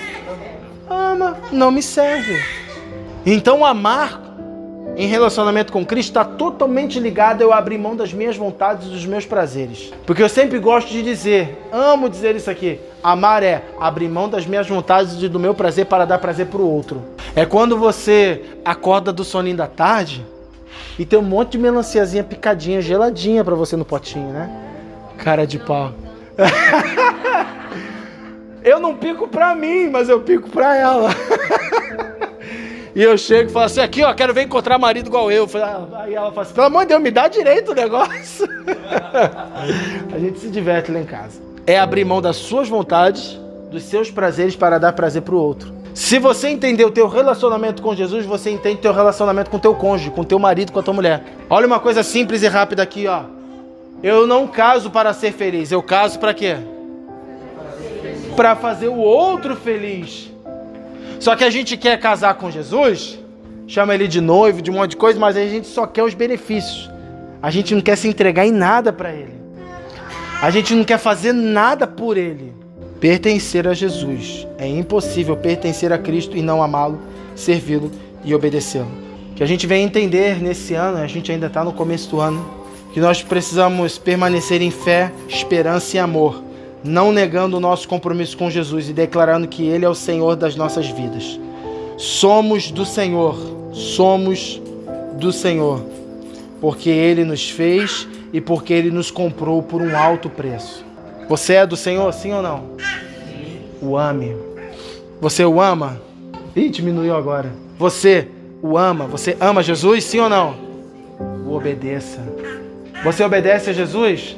ama, 0.89 1.37
não 1.51 1.71
me 1.71 1.83
serve. 1.83 2.41
Então 3.25 3.65
amar 3.65 4.24
em 4.97 5.07
relacionamento 5.07 5.73
com 5.73 5.85
Cristo 5.85 6.09
está 6.09 6.23
totalmente 6.23 6.99
ligado 6.99 7.41
a 7.41 7.43
eu 7.43 7.53
abrir 7.53 7.77
mão 7.77 7.95
das 7.95 8.13
minhas 8.13 8.37
vontades 8.37 8.87
e 8.87 8.89
dos 8.89 9.05
meus 9.05 9.25
prazeres. 9.25 9.91
Porque 10.05 10.23
eu 10.23 10.29
sempre 10.29 10.57
gosto 10.57 10.89
de 10.89 11.03
dizer, 11.03 11.57
amo 11.71 12.09
dizer 12.09 12.35
isso 12.35 12.49
aqui: 12.49 12.79
amar 13.03 13.43
é 13.43 13.63
abrir 13.79 14.07
mão 14.07 14.29
das 14.29 14.45
minhas 14.45 14.67
vontades 14.67 15.21
e 15.21 15.27
do 15.27 15.39
meu 15.39 15.53
prazer 15.53 15.85
para 15.85 16.05
dar 16.05 16.19
prazer 16.19 16.47
para 16.47 16.61
o 16.61 16.69
outro. 16.69 17.03
É 17.35 17.45
quando 17.45 17.77
você 17.77 18.43
acorda 18.63 19.11
do 19.11 19.23
soninho 19.23 19.57
da 19.57 19.67
tarde 19.67 20.25
e 20.97 21.05
tem 21.05 21.19
um 21.19 21.23
monte 21.23 21.51
de 21.51 21.57
melanciazinha 21.57 22.23
picadinha, 22.23 22.81
geladinha 22.81 23.43
para 23.43 23.55
você 23.55 23.75
no 23.75 23.83
potinho, 23.83 24.29
né? 24.29 24.49
Cara 25.17 25.45
de 25.45 25.59
pau. 25.59 25.91
eu 28.63 28.79
não 28.79 28.95
pico 28.95 29.27
pra 29.27 29.53
mim, 29.55 29.89
mas 29.89 30.07
eu 30.07 30.21
pico 30.21 30.49
pra 30.49 30.77
ela. 30.77 31.09
E 32.95 33.03
eu 33.03 33.17
chego 33.17 33.49
e 33.49 33.51
falo 33.51 33.65
assim, 33.65 33.81
aqui 33.81 34.01
ó, 34.01 34.13
quero 34.13 34.33
ver 34.33 34.43
encontrar 34.43 34.79
marido 34.79 35.07
igual 35.07 35.29
eu. 35.29 35.45
Aí 35.99 36.15
ela 36.15 36.31
fala 36.31 36.43
assim, 36.43 36.53
pelo 36.53 36.67
amor 36.67 36.83
de 36.83 36.87
Deus, 36.87 37.01
me 37.01 37.11
dá 37.11 37.27
direito 37.27 37.73
o 37.73 37.75
negócio. 37.75 38.47
a 40.15 40.17
gente 40.17 40.39
se 40.39 40.47
diverte 40.47 40.93
lá 40.93 40.99
em 41.01 41.05
casa. 41.05 41.41
É 41.67 41.77
abrir 41.77 42.05
mão 42.05 42.21
das 42.21 42.37
suas 42.37 42.69
vontades, 42.69 43.37
dos 43.69 43.83
seus 43.83 44.09
prazeres 44.09 44.55
para 44.55 44.79
dar 44.79 44.93
prazer 44.93 45.23
para 45.23 45.35
o 45.35 45.37
outro. 45.37 45.73
Se 45.93 46.19
você 46.19 46.47
entender 46.47 46.85
o 46.85 46.91
teu 46.91 47.09
relacionamento 47.09 47.81
com 47.81 47.93
Jesus, 47.93 48.25
você 48.25 48.49
entende 48.49 48.75
o 48.75 48.81
teu 48.81 48.93
relacionamento 48.93 49.49
com 49.49 49.57
o 49.57 49.59
teu 49.59 49.75
cônjuge, 49.75 50.11
com 50.11 50.21
o 50.21 50.25
teu 50.25 50.39
marido, 50.39 50.71
com 50.71 50.79
a 50.79 50.83
tua 50.83 50.93
mulher. 50.93 51.21
Olha 51.49 51.67
uma 51.67 51.81
coisa 51.81 52.01
simples 52.01 52.43
e 52.43 52.47
rápida 52.47 52.81
aqui, 52.83 53.07
ó. 53.07 53.23
Eu 54.01 54.25
não 54.25 54.47
caso 54.47 54.89
para 54.89 55.11
ser 55.11 55.33
feliz, 55.33 55.71
eu 55.71 55.83
caso 55.83 56.17
para 56.17 56.33
quê? 56.33 56.57
Para 58.37 58.55
fazer 58.55 58.87
o 58.87 58.97
outro 58.97 59.55
feliz. 59.55 60.34
Só 61.25 61.35
que 61.35 61.43
a 61.43 61.49
gente 61.49 61.75
quer 61.75 61.99
casar 61.99 62.35
com 62.35 62.51
Jesus, 62.51 63.17
chama 63.65 63.95
ele 63.95 64.07
de 64.07 64.21
noivo, 64.21 64.61
de 64.61 64.69
um 64.69 64.75
monte 64.75 64.91
de 64.91 64.97
coisa, 64.97 65.19
mas 65.19 65.35
a 65.35 65.43
gente 65.43 65.65
só 65.65 65.87
quer 65.87 66.03
os 66.03 66.13
benefícios. 66.13 66.87
A 67.41 67.49
gente 67.49 67.73
não 67.73 67.81
quer 67.81 67.95
se 67.95 68.07
entregar 68.07 68.45
em 68.45 68.51
nada 68.51 68.93
para 68.93 69.11
ele. 69.11 69.33
A 70.39 70.51
gente 70.51 70.75
não 70.75 70.83
quer 70.83 70.99
fazer 70.99 71.33
nada 71.33 71.87
por 71.87 72.15
ele. 72.15 72.53
Pertencer 72.99 73.67
a 73.67 73.73
Jesus. 73.73 74.45
É 74.59 74.67
impossível 74.67 75.35
pertencer 75.35 75.91
a 75.91 75.97
Cristo 75.97 76.37
e 76.37 76.43
não 76.43 76.61
amá-lo, 76.61 77.01
servi-lo 77.35 77.91
e 78.23 78.35
obedecê-lo. 78.35 78.91
Que 79.35 79.41
a 79.41 79.47
gente 79.47 79.65
venha 79.65 79.83
entender 79.83 80.39
nesse 80.39 80.75
ano, 80.75 80.99
a 80.99 81.07
gente 81.07 81.31
ainda 81.31 81.47
está 81.47 81.63
no 81.63 81.73
começo 81.73 82.07
do 82.11 82.19
ano, 82.19 82.45
que 82.93 82.99
nós 82.99 83.23
precisamos 83.23 83.97
permanecer 83.97 84.61
em 84.61 84.69
fé, 84.69 85.11
esperança 85.27 85.97
e 85.97 85.99
amor 85.99 86.44
não 86.85 87.11
negando 87.11 87.57
o 87.57 87.59
nosso 87.59 87.87
compromisso 87.87 88.37
com 88.37 88.49
Jesus 88.49 88.89
e 88.89 88.93
declarando 88.93 89.47
que 89.47 89.65
Ele 89.65 89.83
é 89.83 89.89
o 89.89 89.95
Senhor 89.95 90.35
das 90.35 90.55
nossas 90.55 90.87
vidas. 90.87 91.39
Somos 91.97 92.71
do 92.71 92.85
Senhor, 92.85 93.37
somos 93.73 94.61
do 95.17 95.31
Senhor. 95.31 95.81
porque 96.61 96.89
ele 96.89 97.23
nos 97.23 97.49
fez 97.49 98.07
e 98.33 98.41
porque 98.41 98.73
ele 98.73 98.89
nos 98.89 99.11
comprou 99.11 99.61
por 99.61 99.81
um 99.81 99.95
alto 99.95 100.29
preço. 100.29 100.83
Você 101.29 101.53
é 101.53 101.65
do 101.65 101.75
Senhor, 101.75 102.11
sim 102.13 102.33
ou 102.33 102.41
não? 102.41 102.63
O 103.81 103.97
ame. 103.97 104.35
Você 105.21 105.45
o 105.45 105.61
ama? 105.61 106.01
Ih, 106.55 106.69
diminuiu 106.69 107.15
agora. 107.15 107.51
Você 107.77 108.27
o 108.61 108.77
ama? 108.77 109.05
Você 109.05 109.37
ama 109.39 109.61
Jesus, 109.61 110.03
sim 110.05 110.19
ou 110.19 110.29
não? 110.29 110.55
O 111.45 111.53
obedeça. 111.53 112.19
Você 113.03 113.23
obedece 113.23 113.69
a 113.69 113.73
Jesus? 113.73 114.35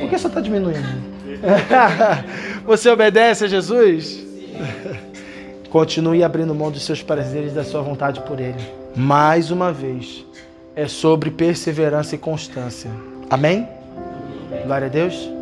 Por 0.00 0.10
que 0.10 0.18
só 0.18 0.28
está 0.28 0.40
diminuindo? 0.40 1.07
Você 2.66 2.88
obedece 2.90 3.44
a 3.44 3.48
Jesus? 3.48 4.24
Continue 5.70 6.24
abrindo 6.24 6.54
mão 6.54 6.70
dos 6.70 6.84
seus 6.84 7.02
prazeres 7.02 7.52
da 7.52 7.64
sua 7.64 7.82
vontade 7.82 8.20
por 8.22 8.40
Ele. 8.40 8.60
Mais 8.96 9.50
uma 9.50 9.72
vez, 9.72 10.24
é 10.74 10.88
sobre 10.88 11.30
perseverança 11.30 12.14
e 12.14 12.18
constância. 12.18 12.90
Amém? 13.30 13.68
Glória 14.64 14.86
a 14.86 14.90
Deus. 14.90 15.37